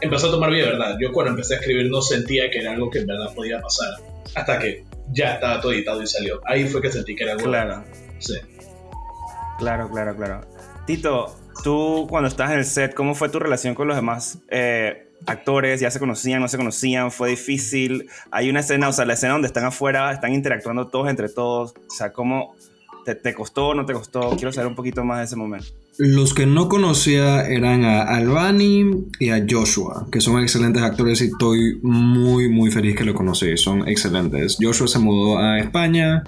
empezó 0.00 0.28
a 0.28 0.30
tomar 0.32 0.50
vida, 0.50 0.70
¿verdad? 0.70 0.96
Yo 1.00 1.12
cuando 1.12 1.32
empecé 1.32 1.54
a 1.54 1.58
escribir 1.58 1.90
no 1.90 2.02
sentía 2.02 2.50
que 2.50 2.58
era 2.58 2.72
algo 2.72 2.90
que 2.90 2.98
en 2.98 3.06
verdad 3.06 3.32
podía 3.34 3.60
pasar 3.60 3.88
hasta 4.34 4.58
que 4.58 4.84
ya 5.12 5.34
estaba 5.34 5.60
todo 5.60 5.72
editado 5.72 6.02
y 6.02 6.06
salió. 6.06 6.40
Ahí 6.46 6.66
fue 6.68 6.80
que 6.80 6.90
sentí 6.90 7.14
que 7.14 7.24
era 7.24 7.34
bueno. 7.34 7.50
Claro. 7.50 7.84
Sí. 8.18 8.34
Claro, 9.58 9.90
claro, 9.90 10.16
claro. 10.16 10.40
Tito, 10.86 11.36
tú 11.62 12.06
cuando 12.08 12.28
estás 12.28 12.50
en 12.50 12.58
el 12.58 12.64
set, 12.64 12.94
¿cómo 12.94 13.14
fue 13.14 13.28
tu 13.28 13.38
relación 13.38 13.74
con 13.74 13.88
los 13.88 13.96
demás 13.96 14.38
eh, 14.48 15.08
actores? 15.26 15.80
¿Ya 15.80 15.90
se 15.90 15.98
conocían, 15.98 16.40
no 16.40 16.48
se 16.48 16.56
conocían? 16.56 17.10
¿Fue 17.10 17.30
difícil? 17.30 18.08
Hay 18.30 18.48
una 18.50 18.60
escena, 18.60 18.88
o 18.88 18.92
sea, 18.92 19.04
la 19.04 19.14
escena 19.14 19.34
donde 19.34 19.48
están 19.48 19.64
afuera, 19.64 20.12
están 20.12 20.32
interactuando 20.32 20.88
todos 20.88 21.08
entre 21.08 21.28
todos. 21.28 21.74
O 21.76 21.90
sea, 21.90 22.12
¿cómo 22.12 22.56
te, 23.04 23.14
te 23.14 23.34
costó 23.34 23.68
o 23.68 23.74
no 23.74 23.84
te 23.84 23.92
costó? 23.92 24.30
Quiero 24.36 24.52
saber 24.52 24.68
un 24.68 24.74
poquito 24.74 25.04
más 25.04 25.18
de 25.18 25.24
ese 25.24 25.36
momento. 25.36 25.66
Los 25.98 26.32
que 26.32 26.46
no 26.46 26.68
conocía 26.68 27.46
eran 27.46 27.84
a 27.84 28.02
Albani 28.02 29.08
y 29.18 29.30
a 29.30 29.44
Joshua, 29.48 30.06
que 30.10 30.20
son 30.20 30.40
excelentes 30.40 30.82
actores 30.82 31.20
y 31.20 31.26
estoy 31.26 31.78
muy, 31.82 32.48
muy 32.48 32.70
feliz 32.70 32.96
que 32.96 33.04
lo 33.04 33.14
conocí. 33.14 33.56
Son 33.56 33.86
excelentes. 33.86 34.56
Joshua 34.60 34.88
se 34.88 34.98
mudó 34.98 35.38
a 35.38 35.58
España 35.58 36.22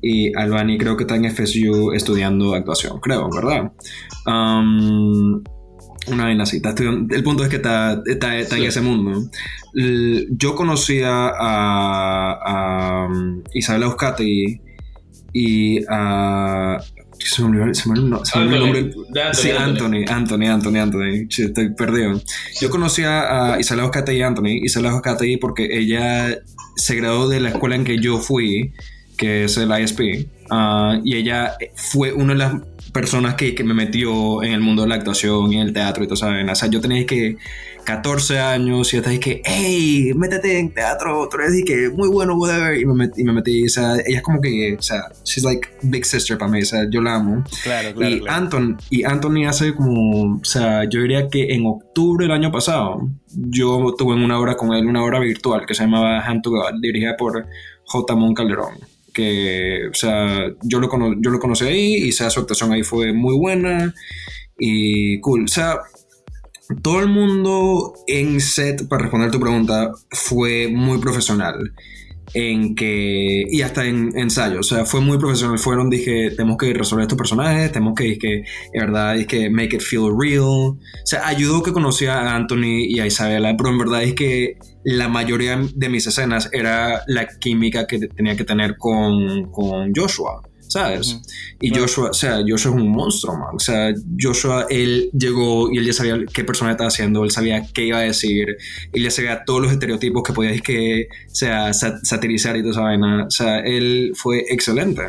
y 0.00 0.34
Albani 0.36 0.78
creo 0.78 0.96
que 0.96 1.04
está 1.04 1.16
en 1.16 1.30
FSU 1.30 1.92
estudiando 1.92 2.54
actuación, 2.54 2.98
creo, 3.00 3.28
¿verdad? 3.30 3.72
una 6.06 6.24
vaina 6.24 6.44
así. 6.44 6.62
el 7.10 7.22
punto 7.22 7.44
es 7.44 7.50
que 7.50 7.56
está, 7.56 8.02
está, 8.06 8.56
en 8.56 8.64
ese 8.64 8.80
mundo. 8.80 9.28
Yo 10.30 10.54
conocía 10.54 11.28
a, 11.28 12.32
a 12.32 13.06
um, 13.06 13.42
Isabela 13.52 13.86
Euskati 13.86 14.60
y 15.32 15.84
a 15.88 16.78
se 17.18 17.42
me 17.42 17.48
olvidó, 17.48 17.74
se 17.74 17.88
me 17.88 17.98
olvidó, 17.98 18.24
se 18.24 18.38
me 18.38 18.44
olvidó 18.44 18.64
el 18.64 18.90
nombre. 18.94 19.34
sí, 19.34 19.50
Anthony, 19.50 20.04
Anthony, 20.08 20.46
Anthony, 20.46 20.76
Anthony. 20.76 21.26
estoy 21.28 21.74
perdido. 21.74 22.20
Yo 22.60 22.70
conocí 22.70 23.02
a 23.04 23.56
Isabela 23.60 23.86
Oscate 23.86 24.14
y 24.14 24.22
Anthony. 24.22 24.64
Isabela 24.64 24.94
Oscate 24.94 25.38
porque 25.38 25.68
ella 25.70 26.38
se 26.76 26.96
graduó 26.96 27.28
de 27.28 27.40
la 27.40 27.50
escuela 27.50 27.76
en 27.76 27.84
que 27.84 27.98
yo 27.98 28.18
fui, 28.18 28.72
que 29.20 29.44
es 29.44 29.56
el 29.58 29.70
ISP. 29.70 30.26
Ah, 30.48 30.98
y 31.04 31.14
ella 31.16 31.54
fue 31.74 32.12
una 32.14 32.32
de 32.32 32.38
las 32.38 32.54
personas 32.90 33.34
que, 33.34 33.54
que, 33.54 33.62
me 33.62 33.74
metió 33.74 34.42
en 34.42 34.52
el 34.52 34.60
mundo 34.60 34.82
de 34.82 34.88
la 34.88 34.94
actuación 34.96 35.52
y 35.52 35.56
en 35.56 35.68
el 35.68 35.72
teatro 35.74 36.02
y 36.02 36.06
todo 36.06 36.14
eso. 36.14 36.26
O 36.26 36.54
sea, 36.54 36.68
yo 36.70 36.80
tenía 36.80 37.04
que 37.04 37.36
14 37.84 38.38
años 38.38 38.92
y 38.92 38.96
estaba 38.96 39.16
que, 39.18 39.42
hey, 39.44 40.12
métete 40.16 40.58
en 40.58 40.72
teatro, 40.72 41.28
tú 41.30 41.36
eres 41.36 41.62
que 41.66 41.90
muy 41.90 42.08
bueno, 42.08 42.34
whatever. 42.36 42.80
Y 42.80 42.86
me, 42.86 42.94
metí, 42.94 43.20
y 43.20 43.24
me 43.24 43.32
metí, 43.34 43.66
o 43.66 43.68
sea, 43.68 43.94
ella 44.06 44.18
es 44.18 44.22
como 44.22 44.40
que, 44.40 44.76
o 44.78 44.82
sea, 44.82 45.02
she's 45.22 45.44
like 45.44 45.68
big 45.82 46.06
sister 46.06 46.38
para 46.38 46.50
mí, 46.50 46.62
o 46.62 46.64
sea, 46.64 46.88
yo 46.90 47.02
la 47.02 47.16
amo. 47.16 47.44
Claro, 47.62 47.94
claro. 47.94 48.16
Y, 48.16 48.24
Anton, 48.26 48.78
y 48.88 49.04
Anthony 49.04 49.46
hace 49.46 49.74
como, 49.74 50.36
o 50.36 50.44
sea, 50.44 50.84
yo 50.88 51.02
diría 51.02 51.28
que 51.28 51.52
en 51.54 51.66
octubre 51.66 52.24
del 52.24 52.32
año 52.32 52.50
pasado, 52.50 53.06
yo 53.28 53.94
tuve 53.98 54.14
una 54.14 54.40
obra 54.40 54.56
con 54.56 54.72
él, 54.72 54.86
una 54.86 55.04
obra 55.04 55.20
virtual 55.20 55.66
que 55.66 55.74
se 55.74 55.84
llamaba 55.84 56.20
Hand 56.20 56.42
to 56.42 56.50
God, 56.50 56.80
dirigida 56.80 57.16
por 57.18 57.46
J. 57.84 58.16
Mon 58.16 58.34
Calderón 58.34 58.89
que, 59.12 59.88
o 59.90 59.94
sea, 59.94 60.46
yo 60.62 60.80
lo, 60.80 60.88
yo 61.20 61.30
lo 61.30 61.38
conocí 61.38 61.64
ahí 61.64 61.94
y 61.94 62.12
sea, 62.12 62.30
su 62.30 62.40
actuación 62.40 62.72
ahí 62.72 62.82
fue 62.82 63.12
muy 63.12 63.36
buena 63.36 63.94
y 64.58 65.20
cool. 65.20 65.44
O 65.44 65.48
sea, 65.48 65.80
todo 66.82 67.00
el 67.00 67.08
mundo 67.08 67.94
en 68.06 68.40
set, 68.40 68.86
para 68.88 69.02
responder 69.02 69.30
tu 69.30 69.40
pregunta, 69.40 69.90
fue 70.10 70.68
muy 70.68 70.98
profesional. 70.98 71.72
En 72.32 72.76
que, 72.76 73.42
y 73.50 73.62
hasta 73.62 73.84
en 73.86 74.16
ensayo, 74.16 74.60
o 74.60 74.62
sea, 74.62 74.84
fue 74.84 75.00
muy 75.00 75.18
profesional. 75.18 75.58
Fueron, 75.58 75.90
dije, 75.90 76.30
tenemos 76.30 76.58
que 76.58 76.72
resolver 76.72 77.02
estos 77.02 77.18
personajes, 77.18 77.72
tenemos 77.72 77.94
que, 77.96 78.18
que, 78.18 78.44
de 78.72 78.80
verdad, 78.80 79.18
es 79.18 79.26
que 79.26 79.50
make 79.50 79.74
it 79.74 79.82
feel 79.82 80.12
real. 80.16 80.44
O 80.44 80.78
sea, 81.04 81.26
ayudó 81.26 81.60
que 81.64 81.72
conocía 81.72 82.20
a 82.20 82.36
Anthony 82.36 82.84
y 82.86 83.00
a 83.00 83.06
Isabela, 83.06 83.56
pero 83.56 83.70
en 83.70 83.78
verdad 83.78 84.04
es 84.04 84.14
que 84.14 84.58
la 84.84 85.08
mayoría 85.08 85.60
de 85.74 85.88
mis 85.88 86.06
escenas 86.06 86.48
era 86.52 87.02
la 87.06 87.26
química 87.26 87.86
que 87.86 87.98
tenía 88.08 88.36
que 88.36 88.44
tener 88.44 88.76
con, 88.76 89.50
con 89.50 89.92
Joshua. 89.94 90.42
¿sabes? 90.70 91.20
Y 91.60 91.74
Joshua, 91.74 92.10
o 92.10 92.14
sea, 92.14 92.38
Joshua 92.46 92.70
es 92.70 92.80
un 92.80 92.88
monstruo, 92.88 93.36
man. 93.36 93.56
O 93.56 93.58
sea, 93.58 93.92
Joshua, 94.18 94.66
él 94.70 95.10
llegó 95.12 95.70
y 95.70 95.78
él 95.78 95.86
ya 95.86 95.92
sabía 95.92 96.18
qué 96.32 96.44
persona 96.44 96.70
estaba 96.70 96.88
haciendo, 96.88 97.24
él 97.24 97.30
sabía 97.30 97.66
qué 97.74 97.86
iba 97.86 97.98
a 97.98 98.02
decir, 98.02 98.56
él 98.92 99.02
ya 99.02 99.10
sabía 99.10 99.44
todos 99.44 99.62
los 99.62 99.72
estereotipos 99.72 100.22
que 100.22 100.32
podía 100.32 100.56
que, 100.60 101.08
sea, 101.26 101.72
satirizar 101.72 102.56
y 102.56 102.60
toda 102.60 102.72
esa 102.72 102.80
vaina. 102.82 103.24
O 103.26 103.30
sea, 103.30 103.58
él 103.60 104.12
fue 104.14 104.44
excelente. 104.48 105.02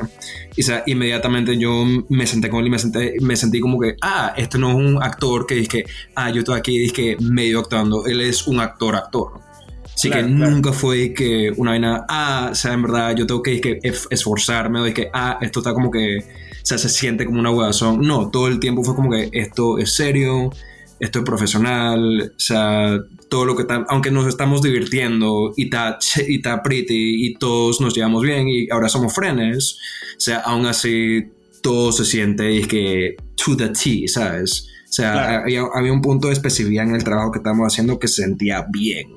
Y 0.55 0.61
o 0.61 0.65
sea, 0.65 0.83
inmediatamente 0.87 1.57
yo 1.57 1.85
me 2.09 2.25
senté 2.25 2.49
con 2.49 2.61
él 2.61 2.67
y 2.67 2.69
me, 2.71 2.79
senté, 2.79 3.15
me 3.21 3.35
sentí 3.35 3.59
como 3.59 3.79
que, 3.79 3.95
ah, 4.01 4.33
este 4.35 4.57
no 4.57 4.69
es 4.71 4.75
un 4.75 5.01
actor 5.01 5.45
que 5.45 5.55
dice 5.55 5.85
ah, 6.15 6.31
yo 6.31 6.39
estoy 6.39 6.57
aquí 6.57 6.83
y 6.85 6.89
que 6.89 7.17
medio 7.19 7.59
actuando, 7.59 8.05
él 8.05 8.21
es 8.21 8.47
un 8.47 8.59
actor, 8.59 8.95
actor. 8.95 9.50
Así 9.95 10.09
que 10.09 10.23
nunca 10.23 10.73
fue 10.73 11.13
que 11.13 11.51
una 11.57 11.71
vaina, 11.71 12.05
ah, 12.07 12.49
o 12.51 12.55
sea, 12.55 12.73
en 12.73 12.81
verdad 12.81 13.15
yo 13.15 13.27
tengo 13.27 13.43
que, 13.43 13.61
que 13.61 13.79
esforzarme 14.09 14.79
o 14.79 14.83
de 14.83 14.93
que, 14.93 15.09
ah, 15.13 15.37
esto 15.41 15.59
está 15.59 15.73
como 15.73 15.91
que, 15.91 16.17
o 16.17 16.65
sea, 16.65 16.77
se 16.77 16.89
siente 16.89 17.25
como 17.25 17.39
una 17.39 17.51
huevazón. 17.51 18.01
No, 18.01 18.29
todo 18.29 18.47
el 18.47 18.59
tiempo 18.59 18.83
fue 18.83 18.95
como 18.95 19.11
que 19.11 19.29
esto 19.31 19.77
es 19.77 19.93
serio, 19.95 20.51
esto 20.99 21.19
es 21.19 21.25
profesional, 21.25 22.33
o 22.35 22.39
sea, 22.39 22.99
todo 23.29 23.45
lo 23.45 23.55
que 23.55 23.63
está, 23.63 23.85
aunque 23.89 24.11
nos 24.11 24.27
estamos 24.27 24.61
divirtiendo 24.61 25.53
y 25.55 25.65
está, 25.65 25.97
y 26.27 26.37
está 26.37 26.61
pretty 26.61 27.27
y 27.27 27.35
todos 27.35 27.81
nos 27.81 27.93
llevamos 27.93 28.23
bien 28.23 28.47
y 28.47 28.69
ahora 28.69 28.89
somos 28.89 29.13
frenes, 29.13 29.77
o 30.17 30.19
sea, 30.19 30.37
aún 30.39 30.65
así 30.65 31.25
todo 31.61 31.91
se 31.91 32.05
siente 32.05 32.51
y 32.53 32.59
es 32.59 32.67
que 32.67 33.15
to 33.35 33.57
the 33.57 33.69
T, 33.69 34.07
¿sabes? 34.07 34.67
O 34.87 34.93
sea, 34.93 35.39
había, 35.41 35.63
había, 35.73 35.93
un 35.93 36.01
punto 36.01 36.27
de 36.27 36.33
especificidad 36.33 36.85
en 36.85 36.95
el 36.95 37.03
trabajo 37.03 37.31
que 37.31 37.39
estamos 37.39 37.65
haciendo 37.65 37.97
que 37.97 38.07
se 38.07 38.23
sentía 38.23 38.65
bien. 38.69 39.15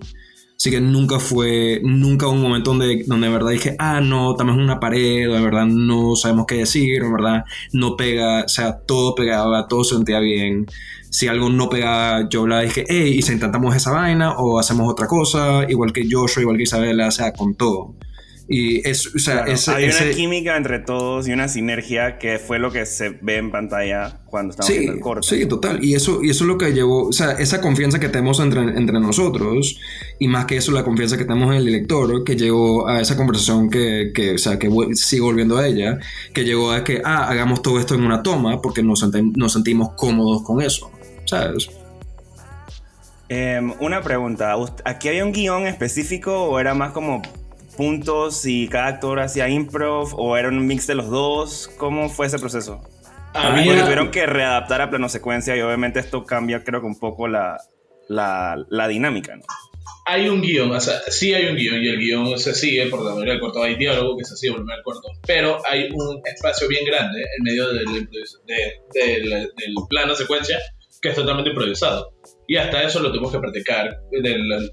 Así 0.56 0.70
que 0.70 0.80
nunca 0.80 1.18
fue, 1.18 1.80
nunca 1.82 2.28
un 2.28 2.40
momento 2.40 2.70
donde, 2.70 3.04
donde 3.06 3.26
de 3.26 3.32
verdad 3.32 3.50
dije, 3.50 3.76
ah, 3.78 4.00
no, 4.00 4.32
estamos 4.32 4.54
en 4.54 4.62
una 4.62 4.80
pared, 4.80 5.28
o 5.30 5.34
de 5.34 5.40
verdad 5.40 5.66
no 5.66 6.16
sabemos 6.16 6.46
qué 6.46 6.56
decir, 6.56 7.02
o 7.02 7.06
de 7.06 7.12
verdad 7.12 7.44
no 7.72 7.96
pega, 7.96 8.44
o 8.44 8.48
sea, 8.48 8.78
todo 8.78 9.14
pegaba, 9.14 9.66
todo 9.68 9.84
se 9.84 9.96
sentía 9.96 10.20
bien. 10.20 10.66
Si 11.10 11.28
algo 11.28 11.50
no 11.50 11.68
pegaba, 11.68 12.28
yo 12.28 12.46
la 12.46 12.60
dije, 12.60 12.84
hey, 12.88 13.14
y 13.18 13.22
si 13.22 13.32
intentamos 13.32 13.74
esa 13.76 13.90
vaina, 13.90 14.38
o 14.38 14.58
hacemos 14.58 14.90
otra 14.90 15.06
cosa, 15.06 15.64
igual 15.68 15.92
que 15.92 16.06
Joshua, 16.10 16.42
igual 16.42 16.56
que 16.56 16.64
Isabela, 16.64 17.08
o 17.08 17.10
sea, 17.10 17.32
con 17.32 17.54
todo. 17.54 17.94
Y 18.46 18.86
es, 18.86 19.14
o 19.14 19.18
sea, 19.18 19.44
hay 19.44 19.84
una 19.84 20.10
química 20.14 20.56
entre 20.56 20.78
todos 20.78 21.26
y 21.26 21.32
una 21.32 21.48
sinergia 21.48 22.18
que 22.18 22.38
fue 22.38 22.58
lo 22.58 22.70
que 22.70 22.84
se 22.84 23.08
ve 23.08 23.38
en 23.38 23.50
pantalla 23.50 24.20
cuando 24.26 24.50
estamos 24.50 24.70
sí, 24.70 24.84
el 24.84 25.00
corto. 25.00 25.22
Sí, 25.22 25.46
total. 25.46 25.82
Y 25.82 25.94
eso, 25.94 26.22
y 26.22 26.28
eso 26.28 26.44
es 26.44 26.48
lo 26.48 26.58
que 26.58 26.72
llevó, 26.72 27.08
o 27.08 27.12
sea, 27.12 27.32
esa 27.32 27.62
confianza 27.62 27.98
que 27.98 28.10
tenemos 28.10 28.40
entre, 28.40 28.60
entre 28.60 29.00
nosotros, 29.00 29.78
y 30.18 30.28
más 30.28 30.44
que 30.44 30.58
eso, 30.58 30.72
la 30.72 30.84
confianza 30.84 31.16
que 31.16 31.24
tenemos 31.24 31.52
en 31.52 31.62
el 31.62 31.72
lector, 31.72 32.22
que 32.22 32.36
llegó 32.36 32.86
a 32.86 33.00
esa 33.00 33.16
conversación 33.16 33.70
que, 33.70 34.12
que 34.14 34.34
o 34.34 34.38
sea, 34.38 34.58
que 34.58 34.68
sigo 34.94 35.26
volviendo 35.26 35.56
a 35.56 35.66
ella, 35.66 35.98
que 36.34 36.44
llegó 36.44 36.72
a 36.72 36.84
que, 36.84 37.00
ah, 37.02 37.26
hagamos 37.28 37.62
todo 37.62 37.80
esto 37.80 37.94
en 37.94 38.04
una 38.04 38.22
toma, 38.22 38.60
porque 38.60 38.82
nos, 38.82 39.08
nos 39.36 39.52
sentimos 39.54 39.92
cómodos 39.96 40.42
con 40.42 40.60
eso, 40.60 40.90
¿sabes? 41.24 41.70
Em, 43.30 43.72
una 43.80 44.02
pregunta, 44.02 44.54
¿aquí 44.84 45.08
había 45.08 45.24
un 45.24 45.32
guion 45.32 45.66
específico 45.66 46.44
o 46.44 46.60
era 46.60 46.74
más 46.74 46.92
como 46.92 47.22
puntos 47.76 48.46
y 48.46 48.68
cada 48.68 48.86
actor 48.86 49.20
hacía 49.20 49.48
improv 49.48 50.14
o 50.18 50.36
era 50.36 50.48
un 50.48 50.66
mix 50.66 50.86
de 50.86 50.94
los 50.94 51.10
dos? 51.10 51.70
¿Cómo 51.78 52.08
fue 52.08 52.26
ese 52.26 52.38
proceso? 52.38 52.80
Porque 53.32 53.62
tuvieron 53.82 54.10
que 54.10 54.26
readaptar 54.26 54.80
a 54.80 54.90
plano 54.90 55.08
secuencia 55.08 55.56
y 55.56 55.60
obviamente 55.60 55.98
esto 55.98 56.24
cambia 56.24 56.62
creo 56.62 56.80
que 56.80 56.86
un 56.86 56.98
poco 56.98 57.26
la, 57.26 57.58
la, 58.08 58.56
la 58.68 58.88
dinámica, 58.88 59.36
¿no? 59.36 59.42
hay 60.06 60.28
un 60.28 60.42
guion, 60.42 60.70
o 60.70 60.80
sea, 60.80 61.00
sí 61.08 61.32
hay 61.32 61.46
un 61.46 61.56
guion 61.56 61.82
y 61.82 61.88
el 61.88 61.98
guion 61.98 62.38
se 62.38 62.54
sigue 62.54 62.86
por 62.86 63.02
la 63.02 63.12
mayoría 63.12 63.32
del 63.32 63.40
corto, 63.40 63.62
hay 63.62 63.76
diálogo 63.76 64.18
que 64.18 64.24
se 64.24 64.36
sigue 64.36 64.52
por 64.52 64.60
el 64.60 64.66
primer 64.66 64.82
corto, 64.84 65.08
pero 65.26 65.62
hay 65.66 65.88
un 65.92 66.20
espacio 66.24 66.68
bien 66.68 66.84
grande 66.84 67.20
en 67.20 67.42
medio 67.42 67.68
del, 67.72 67.86
del, 67.86 69.30
del 69.30 69.74
plano 69.88 70.14
secuencia 70.14 70.58
que 71.00 71.10
es 71.10 71.14
totalmente 71.14 71.50
improvisado. 71.50 72.14
Y 72.48 72.56
hasta 72.56 72.82
eso 72.82 73.00
lo 73.00 73.10
tuvimos 73.10 73.30
que 73.30 73.38
practicar 73.38 73.94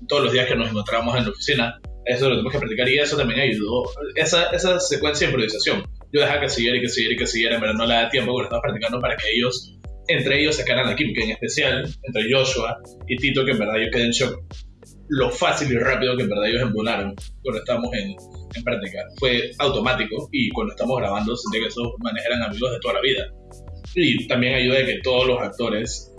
todos 0.07 0.23
los 0.23 0.33
días 0.33 0.47
que 0.47 0.55
nos 0.55 0.69
encontramos 0.69 1.17
en 1.17 1.25
la 1.25 1.29
oficina. 1.29 1.81
Eso 2.05 2.29
lo 2.29 2.35
tuvimos 2.35 2.53
que 2.53 2.59
practicar 2.59 2.89
y 2.89 2.99
eso 2.99 3.17
también 3.17 3.39
ayudó. 3.41 3.83
Esa, 4.15 4.49
esa 4.51 4.79
secuencia 4.79 5.27
de 5.27 5.33
improvisación. 5.33 5.83
Yo 6.11 6.21
dejaba 6.21 6.41
que 6.41 6.49
siguiera 6.49 6.77
y 6.77 6.81
que 6.81 6.89
siguiera 6.89 7.15
y 7.15 7.17
que 7.17 7.27
siguiera, 7.27 7.59
pero 7.59 7.73
no 7.73 7.85
le 7.85 7.93
da 7.93 8.09
tiempo 8.09 8.33
porque 8.33 8.45
estaba 8.45 8.61
practicando 8.61 8.99
para 8.99 9.15
que 9.15 9.29
ellos, 9.33 9.77
entre 10.07 10.41
ellos, 10.41 10.55
sacaran 10.55 10.87
la 10.87 10.95
química, 10.95 11.23
en 11.23 11.31
especial 11.31 11.87
entre 12.03 12.23
Joshua 12.31 12.77
y 13.07 13.15
Tito, 13.17 13.45
que 13.45 13.51
en 13.51 13.59
verdad 13.59 13.75
yo 13.85 13.91
quedé 13.91 14.05
en 14.05 14.11
shock 14.11 14.43
lo 15.09 15.29
fácil 15.29 15.69
y 15.71 15.77
rápido 15.77 16.15
que 16.15 16.23
en 16.23 16.29
verdad 16.29 16.47
ellos 16.47 16.61
embolaron 16.61 17.13
cuando 17.43 17.59
estábamos 17.59 17.93
en, 17.93 18.15
en 18.55 18.63
práctica. 18.63 18.99
Fue 19.19 19.51
automático 19.59 20.29
y 20.31 20.49
cuando 20.49 20.73
estamos 20.73 20.97
grabando 20.97 21.35
sentí 21.35 21.59
que 21.59 21.67
esos 21.67 21.93
manes 21.99 22.25
eran 22.25 22.41
amigos 22.43 22.71
de 22.71 22.79
toda 22.79 22.95
la 22.95 23.01
vida. 23.01 23.27
Y 23.93 24.25
también 24.27 24.55
ayuda 24.55 24.77
de 24.79 24.85
que 24.85 24.99
todos 25.03 25.27
los 25.27 25.39
actores 25.41 26.13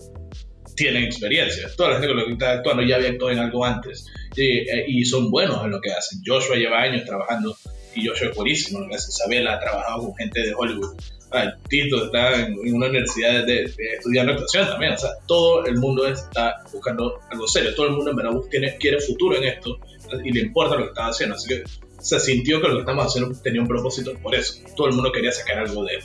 tienen 0.77 1.05
experiencia. 1.05 1.69
Toda 1.75 1.91
la 1.91 1.95
gente 1.97 2.09
con 2.09 2.17
la 2.19 2.25
que 2.27 2.33
está 2.33 2.53
actuando 2.53 2.83
ya 2.83 2.97
había 2.97 3.11
actuado 3.11 3.33
en 3.33 3.39
algo 3.39 3.65
antes 3.65 4.05
eh, 4.37 4.85
y, 4.87 5.05
son 5.05 5.31
buenos 5.31 5.65
en 5.65 5.71
lo 5.71 5.81
que 5.81 5.93
hacen. 5.93 6.21
Joshua 6.25 6.57
lleva 6.57 6.83
años 6.83 7.05
trabajando 7.05 7.57
y 7.95 8.07
Joshua 8.07 8.29
es 8.29 8.37
buenísimo 8.37 8.79
en 8.79 8.85
lo 8.85 8.91
que 8.91 8.97
hace. 8.97 9.11
Isabela 9.11 9.55
ha 9.55 9.61
trabajado 9.61 10.05
con 10.05 10.17
gente 10.17 10.41
de 10.41 10.55
Hollywood. 10.55 10.97
Ah, 11.31 11.55
Tito 11.69 12.07
está 12.07 12.41
en, 12.41 12.59
una 12.75 12.89
universidad 12.89 13.49
estudiando 13.49 14.33
actuación 14.33 14.67
también. 14.69 14.93
O 14.93 14.99
sea, 14.99 15.11
todo 15.27 15.65
el 15.65 15.77
mundo 15.79 16.07
está 16.07 16.63
buscando 16.73 17.21
algo 17.31 17.47
serio. 17.47 17.75
Todo 17.75 17.87
el 17.87 17.93
mundo 17.93 18.11
en 18.11 18.17
verdad 18.17 18.33
tiene, 18.51 18.77
quiere 18.77 19.01
futuro 19.01 19.37
en 19.37 19.45
esto 19.45 19.79
y 20.23 20.33
le 20.33 20.41
importa 20.41 20.77
lo 20.77 20.85
que 20.85 20.89
está 20.89 21.07
haciendo. 21.07 21.37
Así 21.37 21.49
que 21.49 21.63
se 21.99 22.21
sintió 22.21 22.61
que 22.61 22.69
lo 22.69 22.75
que 22.75 22.81
estamos 22.81 23.07
haciendo 23.07 23.41
tenía 23.41 23.63
un 23.63 23.69
propósito 23.69 24.13
por 24.23 24.35
eso. 24.35 24.63
Todo 24.77 24.89
el 24.89 24.95
mundo 24.95 25.13
quería 25.13 25.33
sacar 25.33 25.59
algo 25.59 25.85
de 25.85 25.95
él. 25.95 26.03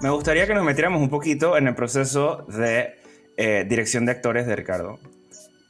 Me 0.00 0.10
gustaría 0.10 0.46
que 0.46 0.54
nos 0.54 0.64
metiéramos 0.64 1.00
un 1.00 1.10
poquito 1.10 1.56
en 1.56 1.66
el 1.66 1.74
proceso 1.74 2.44
de 2.48 2.94
eh, 3.36 3.64
dirección 3.68 4.06
de 4.06 4.12
actores 4.12 4.46
de 4.46 4.54
Ricardo. 4.54 4.98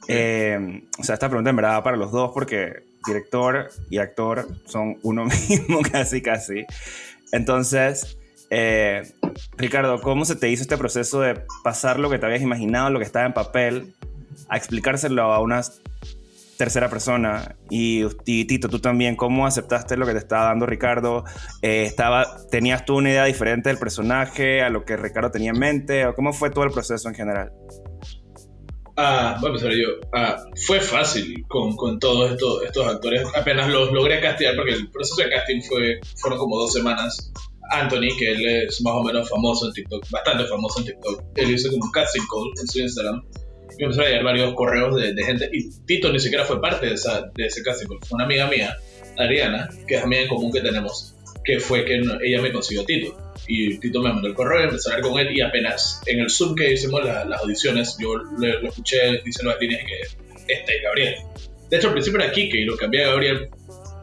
Eh, 0.09 0.83
o 0.97 1.03
sea, 1.03 1.13
esta 1.13 1.29
pregunta 1.29 1.51
en 1.51 1.55
verdad 1.55 1.83
para 1.83 1.95
los 1.95 2.11
dos 2.11 2.31
porque 2.33 2.83
director 3.05 3.69
y 3.89 3.99
actor 3.99 4.47
son 4.65 4.97
uno 5.03 5.25
mismo 5.49 5.81
casi 5.81 6.21
casi. 6.21 6.65
Entonces, 7.31 8.17
eh, 8.49 9.11
Ricardo, 9.57 10.01
¿cómo 10.01 10.25
se 10.25 10.35
te 10.35 10.49
hizo 10.49 10.63
este 10.63 10.77
proceso 10.77 11.21
de 11.21 11.41
pasar 11.63 11.99
lo 11.99 12.09
que 12.09 12.17
te 12.17 12.25
habías 12.25 12.41
imaginado, 12.41 12.89
lo 12.89 12.99
que 12.99 13.05
estaba 13.05 13.25
en 13.25 13.33
papel, 13.33 13.93
a 14.49 14.57
explicárselo 14.57 15.31
a 15.31 15.39
unas 15.39 15.81
tercera 16.59 16.89
persona. 16.89 17.55
Y, 17.69 18.05
Tito, 18.25 18.67
tú 18.67 18.79
también, 18.79 19.15
¿cómo 19.15 19.47
aceptaste 19.47 19.95
lo 19.95 20.05
que 20.05 20.11
te 20.11 20.17
estaba 20.17 20.43
dando 20.43 20.65
Ricardo? 20.65 21.23
Eh, 21.61 21.85
estaba, 21.85 22.27
¿Tenías 22.51 22.83
tú 22.83 22.97
una 22.97 23.11
idea 23.11 23.23
diferente 23.23 23.69
del 23.69 23.77
personaje, 23.77 24.61
a 24.61 24.69
lo 24.69 24.83
que 24.83 24.97
Ricardo 24.97 25.31
tenía 25.31 25.51
en 25.51 25.59
mente? 25.59 26.05
¿O 26.05 26.13
cómo 26.15 26.33
fue 26.33 26.49
todo 26.49 26.65
el 26.65 26.71
proceso 26.71 27.07
en 27.07 27.15
general? 27.15 27.53
Ah, 29.01 29.39
a 29.41 29.47
empezar 29.47 29.71
yo. 29.71 29.91
Ah, 30.13 30.43
fue 30.67 30.81
fácil 30.81 31.45
con, 31.47 31.77
con 31.77 31.99
todos 31.99 32.31
estos, 32.31 32.63
estos 32.63 32.85
actores. 32.85 33.25
Apenas 33.33 33.69
los 33.69 33.93
logré 33.93 34.19
castear 34.19 34.57
porque 34.57 34.73
el 34.73 34.91
proceso 34.91 35.23
de 35.23 35.29
casting 35.29 35.61
fue, 35.61 36.01
fueron 36.17 36.37
como 36.37 36.57
dos 36.57 36.73
semanas. 36.73 37.31
Anthony, 37.71 38.09
que 38.17 38.31
él 38.31 38.45
es 38.45 38.81
más 38.81 38.95
o 38.95 39.03
menos 39.03 39.29
famoso 39.29 39.67
en 39.67 39.73
TikTok, 39.73 40.03
bastante 40.09 40.45
famoso 40.47 40.79
en 40.79 40.87
TikTok, 40.87 41.23
él 41.35 41.51
hizo 41.51 41.69
como 41.69 41.85
un 41.85 41.91
casting 41.91 42.23
call 42.29 42.51
en 42.59 42.67
su 42.67 42.79
Instagram 42.79 43.23
me 43.79 43.85
empezaron 43.85 44.07
a 44.07 44.09
llegar 44.09 44.25
varios 44.25 44.53
correos 44.55 44.95
de, 44.95 45.23
gente, 45.23 45.49
y 45.53 45.69
Tito 45.85 46.11
ni 46.11 46.19
siquiera 46.19 46.43
fue 46.43 46.59
parte 46.59 46.87
de, 46.87 46.93
esa, 46.95 47.29
de 47.33 47.45
ese 47.45 47.63
casting, 47.63 47.87
fue 47.87 48.15
una 48.15 48.25
amiga 48.25 48.47
mía, 48.47 48.75
Ariana, 49.17 49.69
que 49.87 49.95
es 49.95 50.03
amiga 50.03 50.23
en 50.23 50.27
común 50.27 50.51
que 50.51 50.59
tenemos, 50.61 51.15
que 51.45 51.59
fue 51.59 51.85
que 51.85 52.01
ella 52.23 52.41
me 52.41 52.51
consiguió 52.51 52.83
Tito. 52.85 53.15
Y 53.51 53.79
Tito 53.79 53.99
me 54.01 54.13
mandó 54.13 54.27
el 54.27 54.35
correo, 54.35 54.63
empecé 54.63 54.91
a 54.91 54.93
hablar 54.93 55.09
con 55.09 55.19
él, 55.19 55.35
y 55.35 55.41
apenas 55.41 56.03
en 56.05 56.19
el 56.19 56.29
Zoom 56.29 56.55
que 56.55 56.71
hicimos 56.71 57.03
las 57.03 57.41
audiciones, 57.41 57.97
yo 57.99 58.15
lo, 58.15 58.69
escuché 58.69 59.21
diciendo 59.25 59.51
las 59.51 59.59
líneas 59.59 59.81
que 59.85 60.53
este 60.53 60.77
es 60.77 60.83
Gabriel. 60.83 61.15
De 61.67 61.77
hecho, 61.77 61.87
al 61.87 61.93
principio 61.93 62.21
era 62.21 62.31
Kike 62.31 62.59
y 62.59 62.65
lo 62.65 62.77
cambié 62.77 63.05
a 63.05 63.09
Gabriel 63.09 63.49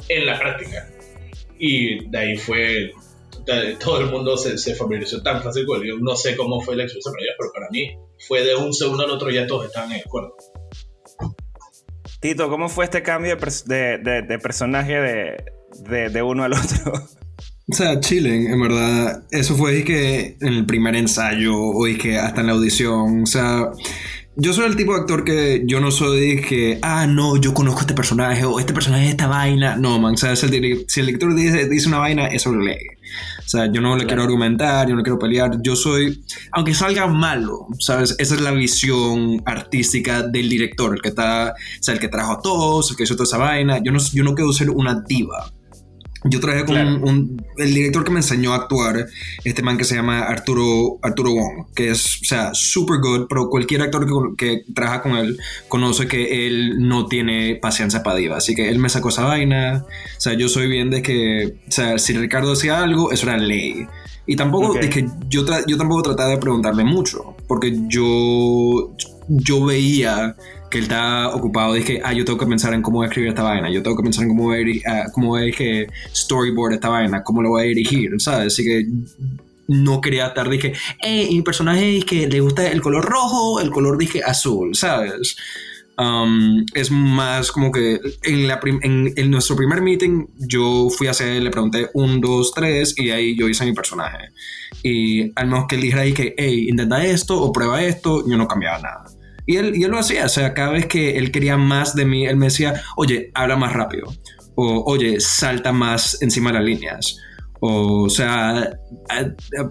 en 0.09 0.27
la 0.27 0.37
práctica. 0.37 0.89
Y 1.61 2.09
de 2.09 2.19
ahí 2.19 2.37
fue 2.37 2.93
todo 3.79 4.01
el 4.01 4.07
mundo 4.07 4.37
se, 4.37 4.59
se, 4.59 4.75
familiarizó 4.75 5.23
tan 5.23 5.41
fácil 5.41 5.65
con 5.65 5.81
él. 5.81 6.01
No 6.01 6.17
sé 6.17 6.35
cómo 6.35 6.61
fue 6.61 6.75
la 6.75 6.83
experiencia 6.83 7.13
para 7.13 7.23
ellos, 7.23 7.35
pero 7.39 7.53
para 7.53 7.71
mí 7.71 7.97
fue 8.27 8.43
de 8.43 8.57
un 8.57 8.73
segundo 8.73 9.05
al 9.05 9.11
otro 9.11 9.31
ya 9.31 9.47
todos 9.47 9.67
estaban 9.67 9.93
en 9.93 10.01
acuerdo. 10.01 10.35
Tito, 12.21 12.51
¿cómo 12.51 12.69
fue 12.69 12.87
este 12.87 13.05
cambio 13.05 13.37
de, 13.37 13.99
de, 13.99 14.23
de 14.23 14.39
personaje 14.41 15.01
de, 15.01 16.09
de, 16.11 16.23
uno 16.23 16.43
al 16.43 16.55
otro? 16.55 16.93
O 17.69 17.75
sea, 17.75 17.99
chilling, 17.99 18.47
en 18.47 18.61
verdad. 18.61 19.25
Eso 19.31 19.57
fue 19.57 19.83
que 19.83 20.37
en 20.41 20.53
el 20.53 20.67
primer 20.67 20.95
ensayo 20.95 21.57
o 21.57 21.85
que 22.01 22.17
hasta 22.17 22.41
en 22.41 22.47
la 22.47 22.53
audición. 22.53 23.23
O 23.25 23.27
sea, 23.27 23.73
yo 24.37 24.53
soy 24.53 24.67
el 24.67 24.77
tipo 24.77 24.95
de 24.95 25.01
actor 25.01 25.25
que 25.25 25.63
yo 25.67 25.81
no 25.81 25.91
soy 25.91 26.43
que, 26.43 26.79
ah, 26.83 27.07
no, 27.09 27.37
yo 27.37 27.55
conozco 27.55 27.81
a 27.81 27.83
este 27.83 27.95
personaje 27.95 28.45
o 28.45 28.61
este 28.61 28.73
personaje 28.73 29.07
es 29.07 29.11
esta 29.11 29.27
vaina. 29.27 29.75
No, 29.75 29.99
man, 29.99 30.15
o 30.15 30.17
sea, 30.17 30.37
si 30.37 30.47
el, 30.47 30.85
si 30.87 31.01
el 31.01 31.07
director 31.07 31.35
dice, 31.35 31.69
dice, 31.69 31.89
una 31.89 31.99
vaina, 31.99 32.27
eso 32.29 32.53
lo 32.53 32.63
lee. 32.63 32.77
O 33.45 33.49
sea, 33.49 33.71
yo 33.73 33.81
no 33.81 33.97
le 33.97 34.07
quiero 34.07 34.23
argumentar, 34.23 34.89
yo 34.89 34.95
no 34.95 35.03
quiero 35.03 35.19
pelear. 35.19 35.61
Yo 35.61 35.75
soy, 35.75 36.23
aunque 36.53 36.73
salga 36.73 37.09
malo, 37.09 37.67
¿sabes? 37.81 38.15
Esa 38.19 38.35
es 38.37 38.41
la 38.43 38.53
visión 38.53 39.43
artística 39.45 40.23
del 40.23 40.49
director, 40.49 40.95
el 40.95 41.03
que 41.03 41.09
está, 41.09 41.53
o 41.53 41.83
sea, 41.83 41.95
el 41.95 42.01
que 42.01 42.09
trajo 42.09 42.33
a 42.35 42.43
todos, 42.43 42.91
el 42.93 42.97
que 42.97 43.03
hizo 43.03 43.15
toda 43.15 43.25
esa 43.25 43.39
vaina. 43.39 43.79
Yo 43.83 43.91
no, 43.91 43.99
yo 44.13 44.23
no 44.23 44.37
quiero 44.37 44.53
ser 44.53 44.71
una 44.71 45.01
diva. 45.01 45.53
Yo 46.31 46.41
trabajé 46.41 46.65
con 46.65 46.77
un, 46.77 47.45
el 47.57 47.75
director 47.75 48.05
que 48.05 48.11
me 48.11 48.19
enseñó 48.19 48.53
a 48.53 48.57
actuar, 48.57 49.07
este 49.45 49.63
man 49.63 49.79
que 49.79 49.85
se 49.85 49.95
llama 49.95 50.21
Arturo, 50.21 50.99
Arturo 51.03 51.33
Wong, 51.33 51.67
que 51.75 51.91
es, 51.91 52.21
o 52.23 52.25
sea, 52.25 52.51
super 52.55 52.99
good, 53.01 53.27
pero 53.29 53.49
cualquier 53.49 53.83
actor 53.83 54.07
que, 54.07 54.37
que, 54.37 54.73
trabaja 54.73 55.03
con 55.03 55.17
él 55.17 55.39
conoce 55.69 56.07
que 56.07 56.47
él 56.47 56.87
no 56.87 57.07
tiene 57.07 57.57
paciencia 57.57 58.03
para 58.03 58.17
diva. 58.17 58.37
Así 58.37 58.55
que 58.55 58.69
él 58.69 58.79
me 58.79 58.89
sacó 58.89 59.09
esa 59.09 59.25
vaina. 59.25 59.85
O 60.17 60.21
sea, 60.21 60.35
yo 60.35 60.49
soy 60.49 60.69
bien 60.69 60.91
de 60.91 61.03
que, 61.03 61.57
o 61.69 61.73
sea, 61.73 61.99
si 61.99 62.13
Ricardo 62.15 62.53
hacía 62.53 62.83
algo, 62.83 63.13
eso 63.13 63.27
era 63.27 63.39
ley. 63.39 63.87
Y 64.27 64.35
tampoco, 64.37 64.77
es 64.77 64.91
que 64.91 65.07
yo, 65.29 65.45
yo 65.67 65.77
tampoco 65.77 66.03
trataba 66.03 66.31
de 66.31 66.39
preguntarle 66.39 66.85
mucho, 66.85 67.37
porque 67.47 67.79
yo, 67.87 68.93
yo 69.29 69.65
veía 69.65 70.37
que 70.71 70.79
él 70.79 70.85
está 70.85 71.29
ocupado, 71.35 71.75
dije, 71.75 72.01
ah, 72.05 72.13
yo 72.13 72.25
tengo 72.25 72.39
que 72.39 72.47
pensar 72.47 72.75
en 72.75 72.83
cómo 72.83 72.99
voy 72.99 73.07
a 73.07 73.09
escribir 73.09 73.31
esta 73.31 73.43
vaina, 73.43 73.71
yo 73.71 73.83
tengo 73.83 73.97
que 73.97 74.03
pensar 74.03 74.25
en 74.25 74.31
cómo 74.31 74.45
voy 74.45 74.83
a, 74.85 75.07
uh, 75.07 75.13
cómo 75.13 75.29
voy 75.29 75.51
a 75.51 76.15
storyboard 76.15 76.75
esta 76.75 76.89
vaina, 76.89 77.23
cómo 77.23 77.43
lo 77.43 77.51
voy 77.51 77.63
a 77.63 77.67
dirigir, 77.67 78.11
¿sabes? 78.19 78.53
Así 78.53 78.65
que 78.65 78.87
no 79.69 80.01
quería 80.01 80.29
estar, 80.29 80.49
dije, 80.49 80.75
eh, 81.03 81.29
mi 81.31 81.43
personaje 81.43 81.99
es 81.99 82.05
que 82.05 82.29
le 82.29 82.41
gusta 82.41 82.69
el 82.71 82.81
color 82.81 83.05
rojo, 83.05 83.61
el 83.61 83.71
color, 83.71 83.99
dije, 83.99 84.23
azul, 84.25 84.75
¿sabes? 84.75 85.37
Um, 85.99 86.67
es 86.75 86.91
más 86.91 87.51
como 87.51 87.73
que 87.73 87.99
en, 88.23 88.47
la 88.47 88.61
en, 88.83 89.15
en, 89.17 89.31
nuestro 89.31 89.57
primer 89.57 89.81
meeting 89.81 90.27
yo 90.37 90.91
fui 90.91 91.07
a 91.07 91.13
hacer, 91.13 91.41
le 91.43 91.51
pregunté 91.51 91.89
un, 91.95 92.21
dos, 92.21 92.53
tres 92.53 92.93
y 92.99 93.09
ahí 93.11 93.35
yo 93.35 93.49
hice 93.49 93.65
mi 93.65 93.73
personaje. 93.73 94.29
Y 94.83 95.33
al 95.37 95.47
menos 95.47 95.67
que 95.67 95.77
él 95.77 95.81
dijera 95.81 96.03
ahí 96.03 96.13
que, 96.13 96.35
hey, 96.37 96.67
intenta 96.69 97.03
esto 97.03 97.41
o 97.41 97.51
prueba 97.51 97.83
esto, 97.83 98.29
yo 98.29 98.37
no 98.37 98.47
cambiaba 98.47 98.79
nada. 98.79 99.16
Y 99.47 99.57
él, 99.57 99.77
y 99.77 99.85
él 99.85 99.91
lo 99.91 99.99
hacía, 99.99 100.27
o 100.27 100.29
sea, 100.29 100.55
cada 100.55 100.71
vez 100.71 100.87
que 100.87 101.17
él 101.17 101.31
quería 101.31 101.57
más 101.57 101.95
de 101.95 102.05
mí, 102.05 102.27
él 102.27 102.37
me 102.37 102.47
decía, 102.47 102.83
oye, 102.97 103.31
habla 103.35 103.57
más 103.57 103.73
rápido. 103.73 104.13
O, 104.57 104.83
oye, 104.91 105.21
salta 105.21 105.73
más 105.73 106.21
encima 106.21 106.51
de 106.51 106.55
las 106.55 106.65
líneas. 106.65 107.19
O, 107.61 108.05
o 108.05 108.11
sea, 108.11 108.71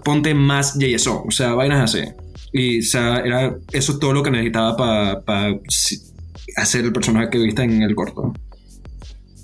ponte 0.04 0.34
más 0.34 0.78
JSON. 0.78 1.24
O 1.28 1.30
sea, 1.30 1.52
vainas 1.54 1.94
así. 1.94 2.08
Y, 2.52 2.80
o 2.80 2.82
sea, 2.82 3.18
era 3.18 3.54
eso 3.72 3.98
todo 3.98 4.14
lo 4.14 4.22
que 4.22 4.30
necesitaba 4.30 5.22
para 5.24 5.60
hacer 6.56 6.84
el 6.84 6.92
personaje 6.92 7.28
que 7.30 7.38
viste 7.38 7.62
en 7.62 7.82
el 7.82 7.94
corto. 7.94 8.32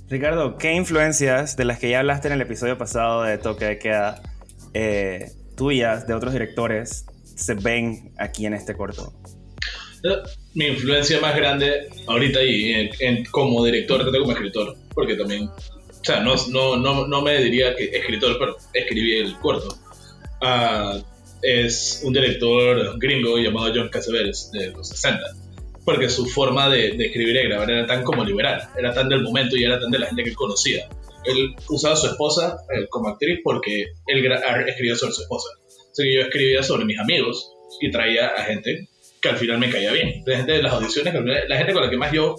Ricardo, 0.09 0.57
¿qué 0.57 0.75
influencias 0.75 1.57
de 1.57 1.65
las 1.65 1.79
que 1.79 1.91
ya 1.91 1.99
hablaste 1.99 2.29
en 2.29 2.35
el 2.35 2.43
episodio 2.43 2.79
pasado 2.79 3.23
de 3.23 3.39
Toque 3.39 3.65
de 3.65 3.79
Queda, 3.79 4.23
eh, 4.75 5.33
tuyas, 5.57 6.07
de 6.07 6.15
otros 6.15 6.33
directores, 6.33 7.07
se 7.35 7.55
ven 7.55 8.13
aquí 8.19 8.47
en 8.47 8.55
este 8.55 8.75
corto? 8.75 9.13
Mi 10.55 10.67
influencia 10.67 11.21
más 11.21 11.35
grande 11.37 11.89
ahorita 12.07 12.43
y 12.43 12.91
en, 13.01 13.25
como 13.27 13.65
director, 13.65 14.05
como 14.11 14.33
escritor, 14.33 14.77
porque 14.95 15.15
también, 15.15 15.49
o 15.49 16.05
sea, 16.05 16.21
no, 16.21 16.35
no, 16.49 16.77
no, 16.77 17.07
no 17.07 17.23
me 17.23 17.39
diría 17.43 17.75
que 17.75 17.85
escritor, 17.85 18.37
pero 18.39 18.57
escribí 18.73 19.19
el 19.19 19.39
corto. 19.39 19.77
Uh, 20.41 21.03
es 21.43 22.03
un 22.05 22.13
director 22.13 22.99
gringo 22.99 23.39
llamado 23.39 23.73
John 23.75 23.89
Cassavetes 23.89 24.51
de 24.53 24.71
los 24.71 24.89
60, 24.89 25.21
porque 25.85 26.09
su 26.09 26.27
forma 26.27 26.69
de, 26.69 26.93
de, 26.93 27.07
escribir 27.07 27.37
y 27.37 27.49
grabar 27.49 27.71
era 27.71 27.87
tan 27.87 28.05
como 28.05 28.25
liberal, 28.25 28.69
era 28.77 28.93
tan 28.93 29.09
del 29.09 29.23
momento 29.23 29.57
y 29.57 29.65
era 29.65 29.81
tan 29.81 29.91
de 29.91 29.99
la 29.99 30.07
gente 30.07 30.25
que 30.25 30.31
él 30.31 30.37
conocía. 30.37 30.89
Él 31.25 31.55
usaba 31.69 31.95
a 31.95 31.97
su 31.97 32.07
esposa 32.09 32.57
eh, 32.75 32.87
como 32.89 33.09
actriz 33.09 33.41
porque 33.45 33.93
él 34.07 34.33
escribía 34.67 34.97
sobre 34.97 35.13
su 35.13 35.23
esposa. 35.23 35.49
Así 35.93 36.03
que 36.03 36.15
yo 36.15 36.21
escribía 36.23 36.63
sobre 36.63 36.85
mis 36.85 36.99
amigos 36.99 37.53
y 37.81 37.91
traía 37.91 38.29
a 38.29 38.43
gente 38.45 38.89
que 39.23 39.29
al 39.29 39.37
final 39.37 39.59
me 39.59 39.71
caía 39.71 39.93
bien. 39.93 40.23
La 40.27 40.37
gente 40.37 40.53
de 40.53 40.63
las 40.63 40.73
audiciones, 40.73 41.15
la 41.49 41.57
gente 41.57 41.73
con 41.73 41.83
la 41.83 41.89
que 41.89 41.97
más 41.97 42.13
yo, 42.13 42.35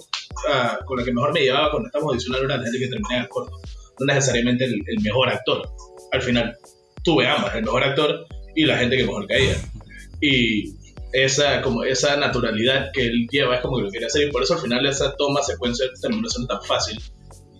ah, 0.50 0.78
con 0.84 0.98
la 0.98 1.04
que 1.04 1.12
mejor 1.12 1.32
me 1.32 1.40
llevaba 1.40 1.70
cuando 1.70 1.88
estábamos 1.88 2.12
audicionando 2.12 2.44
era 2.44 2.56
la 2.58 2.62
gente 2.62 2.78
que 2.78 2.88
terminaba 2.88 3.22
el 3.22 3.28
corto. 3.28 3.60
No 3.98 4.06
necesariamente 4.06 4.64
el, 4.66 4.74
el, 4.86 5.00
mejor 5.00 5.30
actor. 5.30 5.66
Al 6.12 6.20
final 6.22 6.56
tuve 7.02 7.26
ambas, 7.26 7.54
el 7.54 7.64
mejor 7.64 7.82
actor 7.82 8.26
y 8.54 8.66
la 8.66 8.76
gente 8.76 8.96
que 8.98 9.04
mejor 9.04 9.26
caía. 9.26 9.56
Y 10.20 10.74
esa, 11.12 11.62
como 11.62 11.84
esa 11.84 12.16
naturalidad 12.16 12.90
que 12.92 13.06
él 13.06 13.26
lleva 13.30 13.56
es 13.56 13.62
como 13.62 13.78
que 13.78 13.84
lo 13.84 13.90
quería 13.90 14.08
hacer 14.08 14.28
y 14.28 14.30
por 14.30 14.42
eso 14.42 14.54
al 14.54 14.60
final 14.60 14.84
esa 14.84 15.16
toma 15.16 15.42
secuencia 15.42 15.86
terminó 16.02 16.28
siendo 16.28 16.48
tan 16.48 16.62
fácil. 16.62 17.00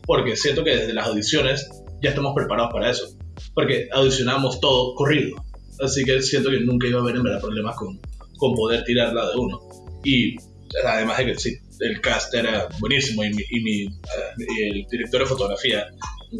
Porque 0.06 0.36
siento 0.36 0.62
que 0.62 0.76
desde 0.76 0.92
las 0.92 1.06
audiciones 1.06 1.70
ya 2.02 2.10
estamos 2.10 2.34
preparados 2.34 2.72
para 2.72 2.90
eso. 2.90 3.06
Porque 3.54 3.88
audicionamos 3.90 4.60
todo 4.60 4.94
corrido. 4.94 5.36
Así 5.80 6.04
que 6.04 6.20
siento 6.20 6.50
que 6.50 6.60
nunca 6.60 6.86
iba 6.86 6.98
a 6.98 7.02
haber 7.02 7.16
en 7.16 7.22
verdad 7.22 7.40
problemas 7.40 7.74
con, 7.76 7.98
con 8.36 8.54
poder 8.54 8.84
tirarla 8.84 9.30
de 9.30 9.36
uno. 9.36 9.60
Y 10.04 10.36
además 10.84 11.18
de 11.18 11.26
que 11.26 11.38
sí, 11.38 11.58
el 11.80 12.00
cast 12.00 12.34
era 12.34 12.68
buenísimo 12.80 13.24
y, 13.24 13.32
mi, 13.32 13.42
y, 13.50 13.60
mi, 13.60 13.82
eh, 13.82 14.70
el 14.70 14.86
director 14.90 15.20
de 15.20 15.26
fotografía, 15.26 15.86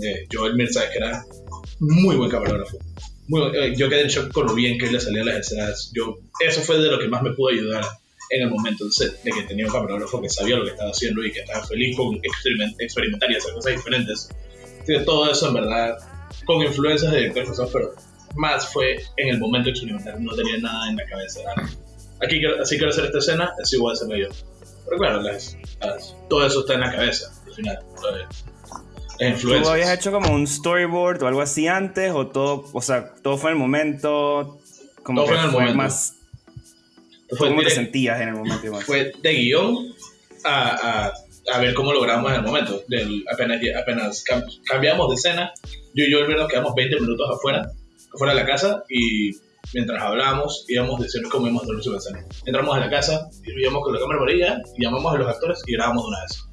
eh, 0.02 0.26
Joel 0.33 0.54
Mirza, 0.54 0.90
que 0.90 0.98
era 0.98 1.24
muy 1.80 2.16
buen 2.16 2.30
camarógrafo. 2.30 2.78
Muy, 3.28 3.42
eh, 3.57 3.74
yo 3.76 3.88
quedé 3.88 4.02
en 4.02 4.09
shock 4.09 4.33
con 4.33 4.46
lo 4.46 4.54
bien 4.54 4.78
que 4.78 4.90
le 4.90 5.00
salía 5.00 5.24
las 5.24 5.38
escenas. 5.38 5.92
Yo, 5.94 6.18
eso 6.40 6.61
fue 6.61 6.78
de 6.78 6.90
lo 6.90 6.98
que 6.98 7.09
más 7.09 7.22
me 7.22 7.33
pudo 7.33 7.50
ayudar 7.50 7.85
en 8.30 8.42
el 8.42 8.50
momento 8.50 8.90
set, 8.90 9.22
de 9.22 9.30
que 9.30 9.42
tenía 9.42 9.66
un 9.66 9.72
camarógrafo 9.72 10.20
que 10.20 10.28
sabía 10.28 10.57
lo 10.57 10.64
que 10.64 10.70
estaba 10.70 10.90
haciendo 10.90 11.24
y 11.24 11.33
que 11.33 11.40
estaba 11.40 11.64
feliz 11.66 11.96
con 11.96 12.18
experimentar 12.78 13.30
y 13.30 13.37
hacer 13.37 13.52
cosas 13.52 13.72
diferentes. 13.76 14.28
todo 15.04 15.30
eso 15.30 15.48
en 15.48 15.54
verdad, 15.54 15.96
con 16.46 16.62
influencias 16.62 17.12
de 17.12 17.18
directores, 17.18 17.50
pero 17.72 17.94
más 18.37 18.66
fue 18.72 18.96
en 19.16 19.28
el 19.28 19.38
momento 19.38 19.70
experimental, 19.70 20.22
no 20.22 20.35
tenía 20.35 20.59
nada 20.59 20.88
en 20.88 20.96
la 20.96 21.04
cabeza. 21.04 21.40
Aquí 22.22 22.40
así 22.61 22.77
quiero 22.77 22.90
hacer 22.90 23.07
esta 23.07 23.18
escena, 23.18 23.53
es 23.62 23.72
igual 23.72 23.96
se 23.96 24.07
me 24.07 24.16
dio. 24.16 24.29
Pero 24.85 24.98
claro, 24.98 25.22
todo 26.29 26.46
eso 26.46 26.61
está 26.61 26.74
en 26.74 26.81
la 26.81 26.92
cabeza, 26.92 27.33
al 27.46 27.55
final. 27.55 27.79
¿Tú 29.40 29.68
habías 29.68 29.92
hecho 29.92 30.11
como 30.12 30.33
un 30.33 30.46
storyboard 30.46 31.22
o 31.22 31.29
algo 31.29 31.40
así 31.40 31.68
antes? 31.68 32.12
¿O 32.12 32.27
todo, 32.29 32.64
o 32.72 32.83
sea, 32.83 33.14
todo 33.22 33.38
fue 33.38 33.50
en 33.50 33.57
el 33.57 33.61
momento? 33.61 34.59
Como 35.03 35.20
todo 35.20 35.29
fue 35.29 35.38
en 35.38 35.44
el 35.44 35.50
momento. 35.50 35.77
Más, 35.77 36.16
fue 37.31 37.48
¿Cómo 37.48 37.62
te 37.62 37.70
sentías 37.70 38.20
en 38.20 38.29
el 38.29 38.35
momento? 38.35 38.81
Fue 38.81 39.12
de 39.22 39.33
guion 39.33 39.94
a, 40.44 41.07
a, 41.07 41.12
a, 41.55 41.59
ver 41.59 41.74
cómo 41.74 41.92
logramos 41.92 42.31
en 42.31 42.38
el 42.38 42.42
momento. 42.42 42.83
Del, 42.88 43.24
apenas 43.33 43.61
apenas 43.81 44.24
cambiamos 44.64 45.09
de 45.09 45.14
escena, 45.14 45.53
yo 45.94 46.05
y 46.05 46.11
yo 46.11 46.27
nos 46.27 46.48
quedamos 46.48 46.74
20 46.74 47.00
minutos 47.00 47.29
afuera, 47.31 47.70
afuera 48.12 48.35
de 48.35 48.40
la 48.40 48.46
casa 48.46 48.85
y 48.88 49.33
mientras 49.74 50.02
hablábamos 50.02 50.64
íbamos 50.68 51.02
diciendo 51.02 51.28
cómo 51.30 51.46
íbamos 51.46 51.62
a 51.62 51.66
hacer 51.66 51.92
la 51.92 51.98
escena. 51.98 52.24
Entramos 52.46 52.76
a 52.76 52.80
la 52.80 52.90
casa 52.90 53.28
íbamos 53.44 53.82
con 53.82 53.94
la 53.94 54.00
cámara 54.00 54.18
por 54.20 54.30
ella, 54.30 54.62
llamamos 54.78 55.14
a 55.14 55.18
los 55.18 55.28
actores 55.28 55.62
y 55.66 55.72
grabamos 55.72 56.04
de 56.04 56.08
una 56.08 56.20
vez 56.22 56.44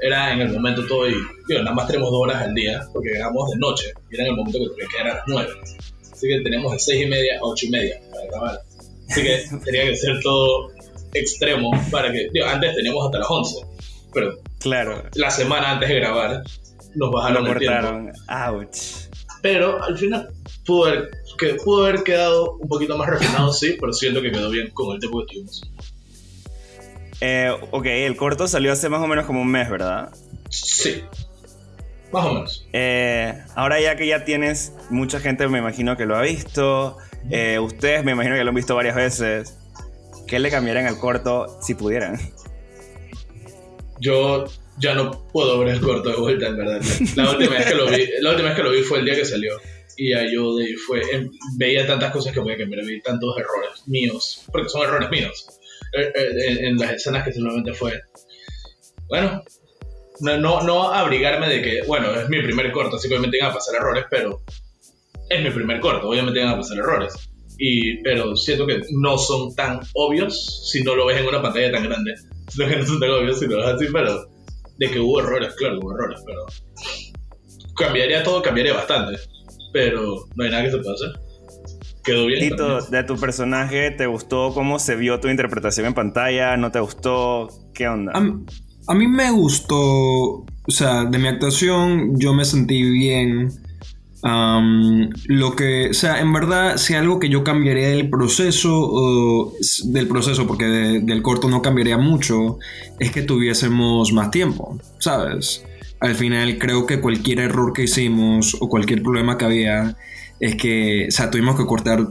era 0.00 0.32
en 0.32 0.40
el 0.40 0.52
momento 0.52 0.86
todo 0.86 1.08
y, 1.08 1.14
digo, 1.48 1.62
nada 1.62 1.74
más 1.74 1.86
tenemos 1.86 2.10
dos 2.10 2.20
horas 2.22 2.42
al 2.42 2.54
día, 2.54 2.86
porque 2.92 3.10
grabamos 3.14 3.50
de 3.50 3.56
noche, 3.56 3.92
y 4.10 4.14
era 4.14 4.24
en 4.24 4.30
el 4.30 4.36
momento 4.36 4.58
que 4.58 4.68
tenía 4.68 4.88
que 4.88 4.98
a 4.98 5.14
las 5.14 5.24
nueve. 5.26 5.52
Así 6.12 6.28
que 6.28 6.40
teníamos 6.40 6.72
de 6.72 6.78
seis 6.78 7.06
y 7.06 7.06
media 7.06 7.38
a 7.38 7.44
ocho 7.44 7.66
y 7.66 7.70
media 7.70 8.00
para 8.10 8.26
grabar. 8.26 8.60
Así 9.08 9.22
que 9.22 9.44
tenía 9.64 9.84
que 9.84 9.96
ser 9.96 10.20
todo 10.22 10.70
extremo 11.14 11.70
para 11.90 12.12
que, 12.12 12.28
digo, 12.32 12.46
antes 12.46 12.74
teníamos 12.74 13.06
hasta 13.06 13.18
las 13.18 13.30
once, 13.30 13.56
pero 14.12 14.38
claro. 14.60 15.02
la 15.14 15.30
semana 15.30 15.72
antes 15.72 15.88
de 15.88 15.94
grabar 15.96 16.42
nos 16.94 17.10
bajaron 17.10 17.46
el 17.46 17.58
tiempo. 17.58 18.12
Ouch. 18.28 19.08
Pero 19.42 19.82
al 19.82 19.96
final 19.96 20.28
pudo 20.64 20.86
haber, 20.86 21.10
que 21.36 21.54
pudo 21.54 21.84
haber 21.84 22.02
quedado 22.02 22.56
un 22.56 22.68
poquito 22.68 22.96
más 22.96 23.08
refinado, 23.08 23.52
sí, 23.52 23.76
pero 23.80 23.92
siento 23.92 24.22
que 24.22 24.32
quedó 24.32 24.50
bien 24.50 24.70
con 24.70 24.94
el 24.94 25.00
tiempo 25.00 25.20
que 25.20 25.34
tuvimos. 25.34 25.62
Eh, 27.20 27.50
ok, 27.70 27.86
el 27.86 28.16
corto 28.16 28.46
salió 28.46 28.72
hace 28.72 28.88
más 28.88 29.00
o 29.00 29.06
menos 29.06 29.26
como 29.26 29.40
un 29.40 29.50
mes, 29.50 29.70
¿verdad? 29.70 30.12
Sí. 30.50 31.02
Más 32.12 32.24
o 32.24 32.34
menos. 32.34 32.68
Eh, 32.72 33.42
ahora 33.54 33.80
ya 33.80 33.96
que 33.96 34.06
ya 34.06 34.24
tienes, 34.24 34.72
mucha 34.90 35.20
gente 35.20 35.48
me 35.48 35.58
imagino 35.58 35.96
que 35.96 36.06
lo 36.06 36.16
ha 36.16 36.22
visto. 36.22 36.98
Eh, 37.30 37.58
ustedes 37.58 38.04
me 38.04 38.12
imagino 38.12 38.36
que 38.36 38.44
lo 38.44 38.50
han 38.50 38.54
visto 38.54 38.74
varias 38.74 38.96
veces. 38.96 39.58
¿Qué 40.26 40.38
le 40.38 40.50
cambiarían 40.50 40.86
al 40.86 40.98
corto 40.98 41.58
si 41.60 41.74
pudieran? 41.74 42.18
Yo 44.00 44.44
ya 44.78 44.94
no 44.94 45.26
puedo 45.28 45.58
ver 45.58 45.68
el 45.68 45.80
corto 45.80 46.10
de 46.10 46.16
vuelta, 46.16 46.48
en 46.48 46.56
verdad. 46.56 46.80
La 47.16 47.30
última 47.30 47.52
vez 47.52 47.66
que 47.66 47.74
lo 47.74 47.86
vi, 47.86 48.08
la 48.20 48.30
última 48.30 48.48
vez 48.48 48.56
que 48.56 48.62
lo 48.62 48.70
vi 48.70 48.82
fue 48.82 48.98
el 48.98 49.04
día 49.04 49.14
que 49.14 49.24
salió. 49.24 49.52
Y 49.96 50.10
ya 50.10 50.24
yo 50.30 50.56
de, 50.56 50.76
fue, 50.86 51.00
em, 51.12 51.30
veía 51.56 51.86
tantas 51.86 52.12
cosas 52.12 52.32
que 52.32 52.40
voy 52.40 52.52
a 52.52 52.58
cambiar, 52.58 52.84
vi 52.84 53.00
tantos 53.00 53.36
errores 53.38 53.86
míos, 53.86 54.44
porque 54.52 54.68
son 54.68 54.82
errores 54.82 55.10
míos 55.10 55.46
eh, 55.96 56.12
eh, 56.14 56.58
en 56.66 56.76
las 56.76 56.92
escenas 56.92 57.24
que 57.24 57.32
simplemente 57.32 57.72
fue, 57.72 58.00
bueno, 59.08 59.42
no, 60.20 60.38
no, 60.38 60.62
no 60.62 60.92
abrigarme 60.92 61.48
de 61.48 61.62
que, 61.62 61.82
bueno, 61.86 62.14
es 62.14 62.28
mi 62.28 62.42
primer 62.42 62.72
corto, 62.72 62.96
así 62.96 63.08
que 63.08 63.14
obviamente 63.14 63.38
van 63.40 63.50
a 63.50 63.54
pasar 63.54 63.76
errores, 63.76 64.04
pero 64.10 64.42
es 65.28 65.42
mi 65.42 65.50
primer 65.50 65.80
corto, 65.80 66.08
obviamente 66.08 66.40
van 66.40 66.50
a 66.50 66.56
pasar 66.56 66.78
errores. 66.78 67.14
Y, 67.58 68.02
pero 68.02 68.36
siento 68.36 68.66
que 68.66 68.82
no 68.90 69.16
son 69.16 69.54
tan 69.54 69.80
obvios 69.94 70.70
si 70.70 70.82
no 70.82 70.94
lo 70.94 71.06
ves 71.06 71.18
en 71.18 71.26
una 71.26 71.40
pantalla 71.40 71.72
tan 71.72 71.84
grande. 71.84 72.14
Siento 72.48 72.72
que 72.74 72.80
no 72.80 72.86
son 72.86 73.00
tan 73.00 73.10
obvios 73.10 73.38
si 73.38 73.46
lo 73.46 73.56
ves 73.56 73.66
así, 73.66 73.86
pero 73.92 74.26
de 74.78 74.90
que 74.90 75.00
hubo 75.00 75.20
errores, 75.20 75.54
claro, 75.54 75.78
hubo 75.80 75.94
errores, 75.94 76.20
pero 76.26 76.44
cambiaría 77.76 78.22
todo, 78.22 78.42
cambiaría 78.42 78.74
bastante. 78.74 79.18
Pero 79.76 80.24
no 80.34 80.42
hay 80.42 80.50
nada 80.50 80.64
que 80.64 80.70
se 80.70 80.78
pueda 80.78 80.94
hacer. 80.94 81.20
Quedó 82.02 82.24
bien. 82.24 82.48
Tito, 82.48 82.80
de 82.80 83.04
tu 83.04 83.16
personaje, 83.18 83.90
¿te 83.90 84.06
gustó 84.06 84.54
cómo 84.54 84.78
se 84.78 84.96
vio 84.96 85.20
tu 85.20 85.28
interpretación 85.28 85.84
en 85.84 85.92
pantalla? 85.92 86.56
¿No 86.56 86.72
te 86.72 86.80
gustó? 86.80 87.48
¿Qué 87.74 87.86
onda? 87.86 88.12
A, 88.88 88.94
mí 88.94 89.06
me 89.06 89.30
gustó, 89.32 89.76
o 89.76 90.46
sea, 90.68 91.04
de 91.04 91.18
mi 91.18 91.28
actuación 91.28 92.18
yo 92.18 92.32
me 92.32 92.46
sentí 92.46 92.82
bien. 92.90 93.50
lo 94.22 95.54
que, 95.54 95.90
o 95.90 95.94
sea, 95.94 96.20
en 96.22 96.32
verdad, 96.32 96.78
si 96.78 96.94
algo 96.94 97.18
que 97.18 97.28
yo 97.28 97.44
cambiaría 97.44 97.88
del 97.88 98.08
proceso, 98.08 99.52
del 99.84 100.08
proceso, 100.08 100.46
porque 100.46 100.64
del 100.64 101.20
corto 101.20 101.50
no 101.50 101.60
cambiaría 101.60 101.98
mucho, 101.98 102.56
es 102.98 103.10
que 103.10 103.20
tuviésemos 103.20 104.10
más 104.14 104.30
tiempo, 104.30 104.78
¿sabes? 105.00 105.66
Al 106.00 106.14
final 106.14 106.58
creo 106.58 106.86
que 106.86 107.00
cualquier 107.00 107.40
error 107.40 107.72
que 107.72 107.84
hicimos 107.84 108.56
o 108.60 108.68
cualquier 108.68 109.02
problema 109.02 109.38
que 109.38 109.44
había, 109.44 109.96
es 110.40 110.56
que, 110.56 111.06
o 111.08 111.10
sea, 111.10 111.30
tuvimos 111.30 111.56
que 111.56 111.66
cortar 111.66 112.06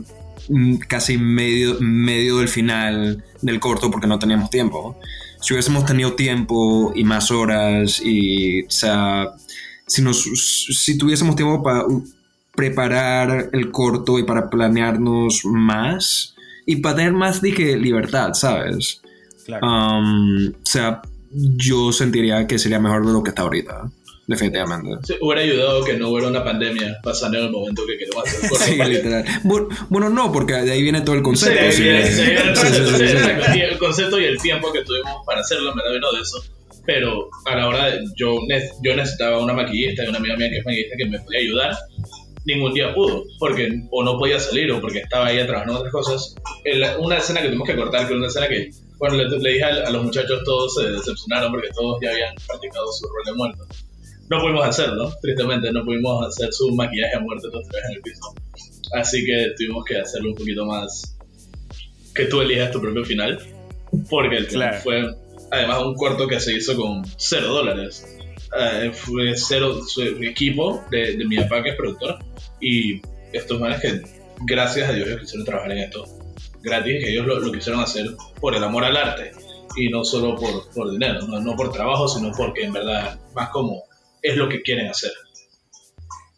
casi 0.88 1.18
medio, 1.18 1.78
medio 1.80 2.38
del 2.38 2.48
final 2.48 3.24
del 3.42 3.60
corto 3.60 3.92
porque 3.92 4.08
no 4.08 4.20
teníamos 4.20 4.50
tiempo. 4.50 4.98
Si 5.42 5.54
hubiésemos 5.54 5.86
tenido 5.86 6.14
tiempo 6.14 6.92
y 6.96 7.04
más 7.04 7.32
horas 7.32 8.02
y, 8.04 8.64
o 8.64 8.70
sea, 8.70 9.30
si, 9.86 10.02
nos, 10.02 10.24
si 10.24 10.98
tuviésemos 10.98 11.36
tiempo 11.36 11.62
para 11.62 11.86
preparar 12.56 13.50
el 13.54 13.72
corto 13.72 14.18
y 14.18 14.24
para 14.24 14.50
planearnos 14.50 15.42
más 15.46 16.36
y 16.66 16.78
para 16.78 16.96
tener 16.96 17.14
más, 17.14 17.42
dije, 17.42 17.78
libertad, 17.78 18.34
¿sabes? 18.34 19.02
Claro. 19.46 19.68
Um, 19.68 20.48
o 20.48 20.66
sea, 20.66 21.02
yo 21.58 21.92
sentiría 21.92 22.48
que 22.48 22.60
sería 22.60 22.80
mejor 22.80 23.06
de 23.06 23.14
lo 23.14 23.24
que 23.24 23.30
está 23.30 23.44
ahorita 23.44 23.92
definitivamente. 24.28 25.06
Sí, 25.06 25.16
hubiera 25.22 25.42
ayudado 25.42 25.84
que 25.84 25.94
no 25.94 26.10
hubiera 26.10 26.28
una 26.28 26.44
pandemia 26.44 27.00
pasando 27.04 27.38
en 27.38 27.46
el 27.46 27.52
momento 27.52 27.84
que 27.86 27.98
queremos 27.98 28.24
hacer 28.28 28.50
sí, 28.60 28.90
literal. 28.90 29.26
Bueno, 29.90 30.10
no, 30.10 30.32
porque 30.32 30.54
de 30.54 30.72
ahí 30.72 30.82
viene 30.82 31.02
todo 31.02 31.16
el 31.16 31.22
concepto. 31.24 31.72
Sí, 31.72 31.88
el 31.88 33.78
concepto 33.78 34.20
y 34.20 34.26
el 34.26 34.40
tiempo 34.40 34.72
que 34.72 34.82
tuvimos 34.84 35.26
para 35.26 35.42
hacerlo, 35.42 35.74
me 35.76 35.84
da 35.84 35.92
vino 35.92 36.12
de 36.12 36.22
eso. 36.22 36.44
Pero 36.86 37.30
a 37.46 37.56
la 37.56 37.68
hora 37.68 37.86
de, 37.88 38.04
yo, 38.16 38.38
yo 38.84 38.96
necesitaba 38.96 39.40
una 39.40 39.54
maquillista 39.54 40.04
y 40.04 40.08
una 40.08 40.20
amiga 40.20 40.38
mía 40.38 40.50
que 40.50 40.58
es 40.60 40.66
maquillista 40.66 40.96
que 40.98 41.06
me 41.06 41.20
podía 41.20 41.40
ayudar. 41.40 41.76
Ningún 42.46 42.74
día 42.76 42.94
pudo, 42.94 43.24
porque 43.40 43.70
o 43.90 44.04
no 44.04 44.20
podía 44.20 44.40
salir 44.40 44.72
o 44.72 44.80
porque 44.80 45.00
estaba 45.00 45.28
ahí 45.28 45.38
trabajando 45.48 45.74
en 45.74 45.78
otras 45.80 45.92
cosas. 45.92 46.36
una 47.00 47.18
escena 47.18 47.42
que 47.42 47.48
tuvimos 47.48 47.68
que 47.68 47.76
cortar, 47.76 48.08
que 48.08 48.14
es 48.14 48.20
una 48.20 48.28
escena 48.28 48.48
que, 48.48 48.70
bueno, 48.98 49.16
le, 49.16 49.52
dije 49.52 49.64
a, 49.64 49.88
a, 49.88 49.90
los 49.92 50.04
muchachos, 50.04 50.42
todos 50.46 50.76
se 50.76 50.90
decepcionaron 50.92 51.52
porque 51.52 51.70
todos 51.76 52.00
ya 52.02 52.12
habían 52.12 52.36
practicado 52.48 52.92
su 52.92 53.08
rol 53.08 53.24
de 53.26 53.34
muerto 53.34 53.68
no 54.30 54.42
pudimos 54.42 54.66
hacerlo, 54.66 55.14
tristemente, 55.22 55.72
no 55.72 55.84
pudimos 55.84 56.28
hacer 56.28 56.52
su 56.52 56.74
maquillaje 56.74 57.16
a 57.16 57.20
muerte 57.20 57.48
dos 57.52 57.68
vez 57.68 57.84
en 57.90 57.96
el 57.96 58.02
piso. 58.02 58.34
Así 58.94 59.24
que 59.26 59.54
tuvimos 59.58 59.86
que 59.86 59.98
hacerlo 59.98 60.30
un 60.30 60.36
poquito 60.36 60.66
más 60.66 61.16
que 62.14 62.26
tú 62.26 62.42
elijas 62.42 62.72
tu 62.72 62.82
propio 62.82 63.06
final, 63.06 63.40
porque 64.10 64.38
el 64.38 64.48
final 64.48 64.76
fue 64.76 65.04
además 65.52 65.84
un 65.84 65.96
corto 65.96 66.28
que 66.28 66.40
se 66.40 66.54
hizo 66.54 66.76
con 66.76 67.04
cero 67.18 67.50
dólares. 67.50 68.18
Eh, 68.58 68.92
fue 68.94 69.36
cero 69.36 69.82
su 69.86 70.02
equipo 70.02 70.84
de, 70.90 71.18
mi 71.28 71.38
papá 71.38 71.62
que 71.62 71.72
es 71.72 71.76
productor 71.76 72.18
y 72.62 73.02
estos 73.34 73.60
manes 73.60 73.82
que 73.82 74.02
gracias 74.46 74.90
a 74.90 74.94
Dios 74.94 75.08
ellos 75.08 75.22
quisieron 75.22 75.46
trabajar 75.46 75.72
en 75.74 75.80
esto 75.80 76.06
gratis, 76.66 77.04
que 77.04 77.12
ellos 77.12 77.26
lo, 77.26 77.52
quisieron 77.52 77.82
hacer 77.82 78.08
por 78.42 78.56
el 78.56 78.64
amor 78.64 78.84
al 78.84 78.98
arte 78.98 79.32
y 79.78 79.90
no 79.90 80.04
solo 80.04 80.36
por, 80.36 80.70
por 80.72 80.92
dinero, 80.92 81.22
no, 81.28 81.40
no 81.40 81.56
por 81.56 81.72
trabajo, 81.72 82.08
sino 82.08 82.32
porque 82.32 82.64
en 82.64 82.74
verdad 82.74 83.20
más 83.34 83.50
como 83.50 83.84
es 84.22 84.36
lo 84.36 84.50
que 84.50 84.62
quieren 84.62 84.88
hacer. 84.88 85.12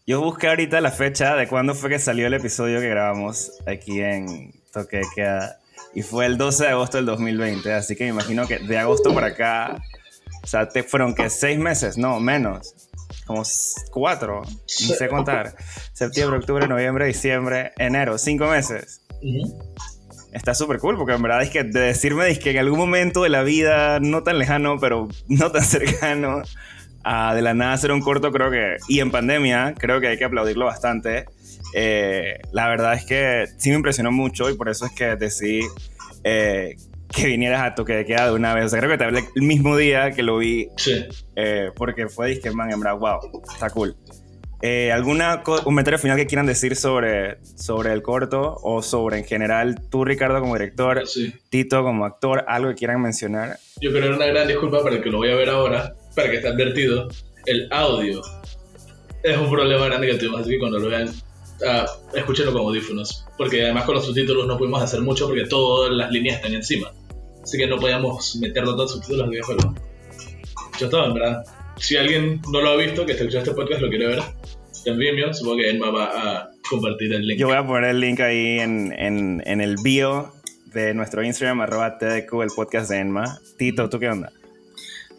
Yo 0.06 0.22
busqué 0.22 0.48
ahorita 0.48 0.80
la 0.80 0.92
fecha 0.92 1.36
de 1.36 1.48
cuándo 1.48 1.76
fue 1.76 1.90
que 1.90 2.00
salió 2.00 2.28
el 2.28 2.34
episodio 2.34 2.80
que 2.80 2.88
grabamos 2.88 3.52
aquí 3.66 4.00
en 4.02 4.54
Toque 4.72 5.02
Queda. 5.14 5.60
y 5.94 6.02
fue 6.02 6.26
el 6.26 6.38
12 6.38 6.64
de 6.64 6.70
agosto 6.70 6.98
del 6.98 7.06
2020, 7.08 7.74
así 7.74 7.96
que 7.96 8.06
me 8.06 8.12
imagino 8.12 8.48
que 8.48 8.60
de 8.60 8.78
agosto 8.78 9.14
para 9.14 9.28
acá, 9.28 9.82
o 10.44 10.48
sea, 10.48 10.70
te 10.70 10.84
fueron 10.84 11.14
que 11.14 11.30
seis 11.30 11.60
meses, 11.60 11.98
no, 11.98 12.20
menos, 12.22 12.74
como 13.26 13.44
cuatro, 13.92 14.44
no 14.44 14.96
sé 14.96 15.10
contar, 15.10 15.56
septiembre, 15.92 16.40
octubre, 16.40 16.68
noviembre, 16.68 17.08
diciembre, 17.08 17.74
enero, 17.78 18.18
cinco 18.18 18.48
meses. 18.48 19.02
Está 20.32 20.54
súper 20.54 20.80
cool, 20.80 20.98
porque 20.98 21.14
en 21.14 21.22
verdad 21.22 21.42
es 21.42 21.50
que 21.50 21.64
de 21.64 21.80
decirme 21.80 22.30
es 22.30 22.40
que 22.40 22.52
en 22.52 22.58
algún 22.58 22.78
momento 22.78 23.24
de 23.24 23.30
la 23.30 23.44
vida, 23.44 24.00
no 24.00 24.24
tan 24.24 24.38
lejano, 24.38 24.78
pero 24.80 25.08
no 25.28 25.52
tan 25.52 25.64
cercano, 25.66 26.44
a 27.04 27.34
de 27.34 27.42
la 27.42 27.54
nada 27.54 27.74
hacer 27.74 27.92
un 27.92 28.02
corto, 28.02 28.32
creo 28.32 28.52
que, 28.52 28.78
y 28.88 29.00
en 29.00 29.12
pandemia, 29.12 29.74
creo 29.78 30.02
que 30.02 30.08
hay 30.08 30.18
que 30.18 30.26
aplaudirlo 30.26 30.66
bastante. 30.66 31.26
Eh, 31.74 32.40
la 32.52 32.68
verdad 32.70 32.94
es 32.94 33.06
que 33.06 33.46
sí 33.58 33.70
me 33.70 33.76
impresionó 33.76 34.12
mucho 34.12 34.50
y 34.50 34.56
por 34.56 34.70
eso 34.70 34.86
es 34.86 34.92
que 34.92 35.16
decidí 35.16 35.62
eh, 36.24 36.76
que 37.10 37.28
vinieras 37.28 37.62
a 37.62 37.76
toque 37.76 37.94
de 37.94 38.06
queda 38.06 38.28
de 38.28 38.34
una 38.34 38.54
vez. 38.54 38.66
O 38.66 38.70
sea, 38.70 38.80
creo 38.80 38.92
que 38.92 38.98
te 38.98 39.04
hablé 39.06 39.24
el 39.36 39.42
mismo 39.42 39.78
día 39.78 40.12
que 40.12 40.24
lo 40.24 40.38
vi. 40.38 40.70
Sí. 40.78 41.06
Eh, 41.36 41.72
porque 41.76 42.08
fue 42.08 42.30
disque, 42.30 42.52
man, 42.52 42.72
en 42.72 42.80
verdad, 42.80 42.98
wow, 42.98 43.42
está 43.54 43.70
cool. 43.70 43.96
Eh, 44.62 44.92
¿Alguna 44.92 45.44
comentario 45.44 46.00
final 46.00 46.18
que 46.18 46.26
quieran 46.26 46.48
decir 46.48 46.76
sobre, 46.76 47.38
sobre 47.44 47.94
el 47.94 48.02
corto 48.02 48.58
o 48.64 48.82
sobre 48.82 49.20
en 49.20 49.26
general 49.26 49.82
tú, 49.90 50.04
Ricardo, 50.04 50.40
como 50.40 50.54
director, 50.54 51.08
Sí. 51.08 51.34
Tito 51.50 51.84
como 51.84 52.06
actor, 52.06 52.44
algo 52.48 52.70
que 52.70 52.76
quieran 52.76 53.02
mencionar? 53.02 53.60
Yo 53.80 53.92
quiero 53.92 54.08
dar 54.08 54.16
una 54.16 54.26
gran 54.26 54.48
disculpa 54.48 54.82
para 54.82 54.96
el 54.96 55.04
que 55.04 55.10
lo 55.10 55.18
voy 55.18 55.30
a 55.30 55.36
ver 55.36 55.50
ahora, 55.50 55.94
para 56.16 56.32
que 56.32 56.38
esté 56.38 56.48
advertido. 56.48 57.08
El 57.46 57.72
audio 57.72 58.22
es 59.24 59.38
un 59.38 59.50
problema 59.50 59.86
grande 59.86 60.08
que 60.08 60.16
tuvimos, 60.16 60.42
así 60.42 60.52
que 60.52 60.60
cuando 60.60 60.80
lo 60.80 60.90
vean, 60.90 61.12
ah, 61.68 61.86
escúchenlo 62.16 62.52
con 62.52 62.62
audífonos. 62.62 63.26
Porque 63.38 63.64
además 63.64 63.86
con 63.86 63.96
los 63.96 64.06
subtítulos 64.06 64.48
no 64.48 64.58
pudimos 64.58 64.82
hacer 64.82 65.02
mucho 65.02 65.28
porque 65.28 65.46
todas 65.46 65.92
las 65.92 66.12
líneas 66.12 66.38
están 66.38 66.54
encima. 66.54 66.92
Así 67.44 67.58
que 67.58 67.68
no 67.68 67.78
podíamos 67.78 68.36
meterlo 68.38 68.76
todos 68.76 68.96
los 68.96 69.06
subtítulos 69.06 69.76
Yo 70.80 70.86
estaba, 70.86 71.06
en 71.06 71.14
verdad. 71.14 71.44
Si 71.78 71.96
alguien 71.96 72.42
no 72.52 72.60
lo 72.62 72.72
ha 72.72 72.76
visto, 72.76 73.06
que 73.06 73.12
está 73.12 73.24
escuchando 73.24 73.52
este 73.52 73.62
podcast, 73.62 73.82
lo 73.82 73.90
quiere 73.90 74.08
ver, 74.08 74.20
en 74.88 74.98
Vimeo, 74.98 75.34
supongo 75.34 75.58
que 75.58 75.70
Emma 75.70 75.90
va 75.90 76.06
a 76.06 76.50
compartir 76.70 77.14
el 77.14 77.28
link. 77.28 77.40
Yo 77.40 77.48
voy 77.48 77.58
a 77.58 77.66
poner 77.66 77.92
el 77.92 78.00
link 78.00 78.20
ahí 78.20 78.60
en, 78.60 78.94
en, 78.98 79.44
en 79.46 79.62
el 79.62 79.76
bio 79.84 80.34
de 80.74 80.94
nuestro 80.94 81.24
Instagram, 81.24 81.62
arroba 81.62 81.98
TDQ, 81.98 82.42
el 82.42 82.50
podcast 82.56 82.90
de 82.90 83.00
Enma. 83.00 83.40
Tito, 83.58 83.90
¿tú 83.90 84.00
qué 84.00 84.10
onda? 84.10 84.32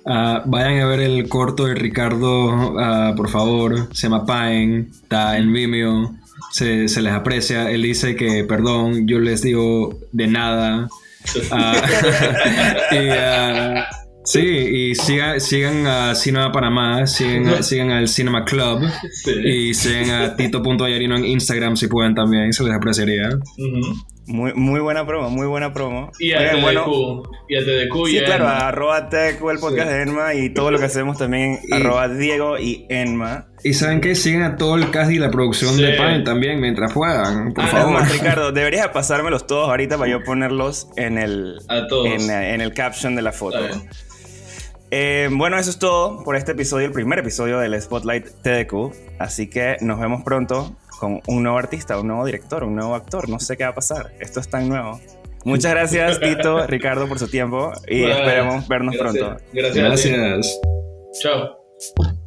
Ah, 0.07 0.42
vayan 0.46 0.81
a 0.81 0.87
ver 0.87 1.00
el 1.00 1.28
corto 1.28 1.66
de 1.66 1.74
Ricardo, 1.74 2.78
ah, 2.78 3.12
por 3.16 3.28
favor. 3.28 3.94
Se 3.94 4.09
llama 4.09 4.24
Pine, 4.24 4.87
está 5.02 5.37
en 5.37 5.52
Vimeo. 5.52 6.14
Se, 6.52 6.88
se 6.88 7.02
les 7.02 7.12
aprecia. 7.12 7.70
Él 7.70 7.83
dice 7.83 8.16
que, 8.16 8.44
perdón, 8.44 9.07
yo 9.07 9.18
les 9.18 9.42
digo 9.42 9.98
de 10.12 10.26
nada. 10.28 10.88
Ah, 11.50 11.74
y, 12.92 14.08
sí, 14.33 14.41
y 14.41 14.95
siga- 14.95 15.38
sigan 15.41 15.87
a 15.87 16.14
Cinema 16.14 16.53
Panamá, 16.53 17.07
sigan, 17.07 17.62
sigan 17.64 17.91
al 17.91 18.09
Cinema 18.09 18.45
Club 18.45 18.83
Sí. 19.12 19.33
y 19.45 19.75
sigan 19.75 20.11
a 20.11 20.37
Tito.ayarino 20.37 21.17
en 21.17 21.25
Instagram 21.25 21.77
si 21.77 21.87
pueden 21.88 22.14
también, 22.14 22.53
se 22.53 22.62
les 22.64 22.75
apreciaría. 22.75 23.29
Muy, 24.27 24.53
muy 24.53 24.79
buena 24.81 25.07
promo, 25.07 25.31
muy 25.31 25.47
buena 25.47 25.73
promo. 25.73 26.12
Y 26.19 26.33
a 26.35 26.51
TDQ. 26.53 26.61
bueno, 26.61 27.23
y 27.49 27.57
a 27.57 27.61
TDQ 27.61 28.09
y 28.09 28.11
Sí, 28.11 28.19
a 28.19 28.25
claro, 28.27 28.47
a 28.47 28.69
arroba 28.69 29.09
TDQ, 29.09 29.51
el 29.51 29.59
podcast 29.59 29.88
Sí. 29.88 29.95
de 29.95 30.03
Enma 30.03 30.35
y 30.35 30.51
todo 30.53 30.71
lo 30.71 30.79
que 30.79 30.85
hacemos 30.85 31.17
también 31.17 31.59
Y- 31.67 31.73
arroba 31.73 32.09
Diego 32.11 32.59
y 32.59 32.85
Enma. 32.91 33.47
Y 33.64 33.73
saben 33.73 34.03
que 34.03 34.14
sigan 34.14 34.43
a 34.43 34.57
todo 34.57 34.77
el 34.77 34.91
cast 34.91 35.11
y 35.12 35.19
la 35.19 35.31
producción 35.31 35.77
Sí. 35.77 35.83
de 35.83 35.93
Pine 35.93 36.21
también 36.25 36.61
mientras 36.61 36.93
puedan, 36.93 37.55
por 37.55 37.64
Ah, 37.64 37.69
favor. 37.69 38.03
Ricardo, 38.12 38.53
deberías 38.53 38.88
pasármelos 38.88 39.47
todos 39.47 39.71
ahorita 39.71 39.97
para 39.97 40.11
yo 40.11 40.23
ponerlos 40.23 40.88
en 40.97 41.17
el, 41.17 41.55
A 41.69 41.87
todos. 41.87 42.07
en, 42.07 42.31
en 42.31 42.61
el 42.61 42.75
caption 42.75 43.17
de 43.17 43.23
la 43.23 43.33
foto. 43.33 43.59
Eh, 44.90 45.29
bueno, 45.31 45.59
eso 45.59 45.70
es 45.70 45.79
todo 45.79 46.22
por 46.24 46.37
este 46.37 46.53
episodio, 46.53 46.87
el 46.87 46.92
primer 46.92 47.18
episodio 47.18 47.59
del 47.59 47.81
Spotlight 47.81 48.27
TDQ. 48.42 48.92
Así 49.18 49.48
que 49.48 49.77
nos 49.81 50.01
vemos 50.01 50.22
pronto 50.22 50.77
con 50.98 51.20
un 51.27 51.42
nuevo 51.42 51.59
artista, 51.59 51.98
un 52.01 52.09
nuevo 52.09 52.24
director, 52.24 52.64
un 52.64 52.74
nuevo 52.74 52.94
actor. 52.94 53.29
No 53.29 53.38
sé 53.38 53.57
qué 53.57 53.64
va 53.64 53.70
a 53.70 53.74
pasar. 53.74 54.12
Esto 54.20 54.40
es 54.40 54.48
tan 54.48 54.68
nuevo. 54.68 55.01
Muchas 55.44 55.72
gracias, 55.72 56.20
Tito, 56.20 56.66
Ricardo, 56.66 57.07
por 57.07 57.18
su 57.18 57.29
tiempo 57.29 57.72
y 57.87 58.03
Bueno, 58.03 58.16
esperemos 58.18 58.68
vernos 58.68 58.94
gracias. 58.96 59.24
pronto. 59.24 59.44
Gracias. 59.53 59.85
Gracias. 59.85 60.61
Chao. 61.22 62.17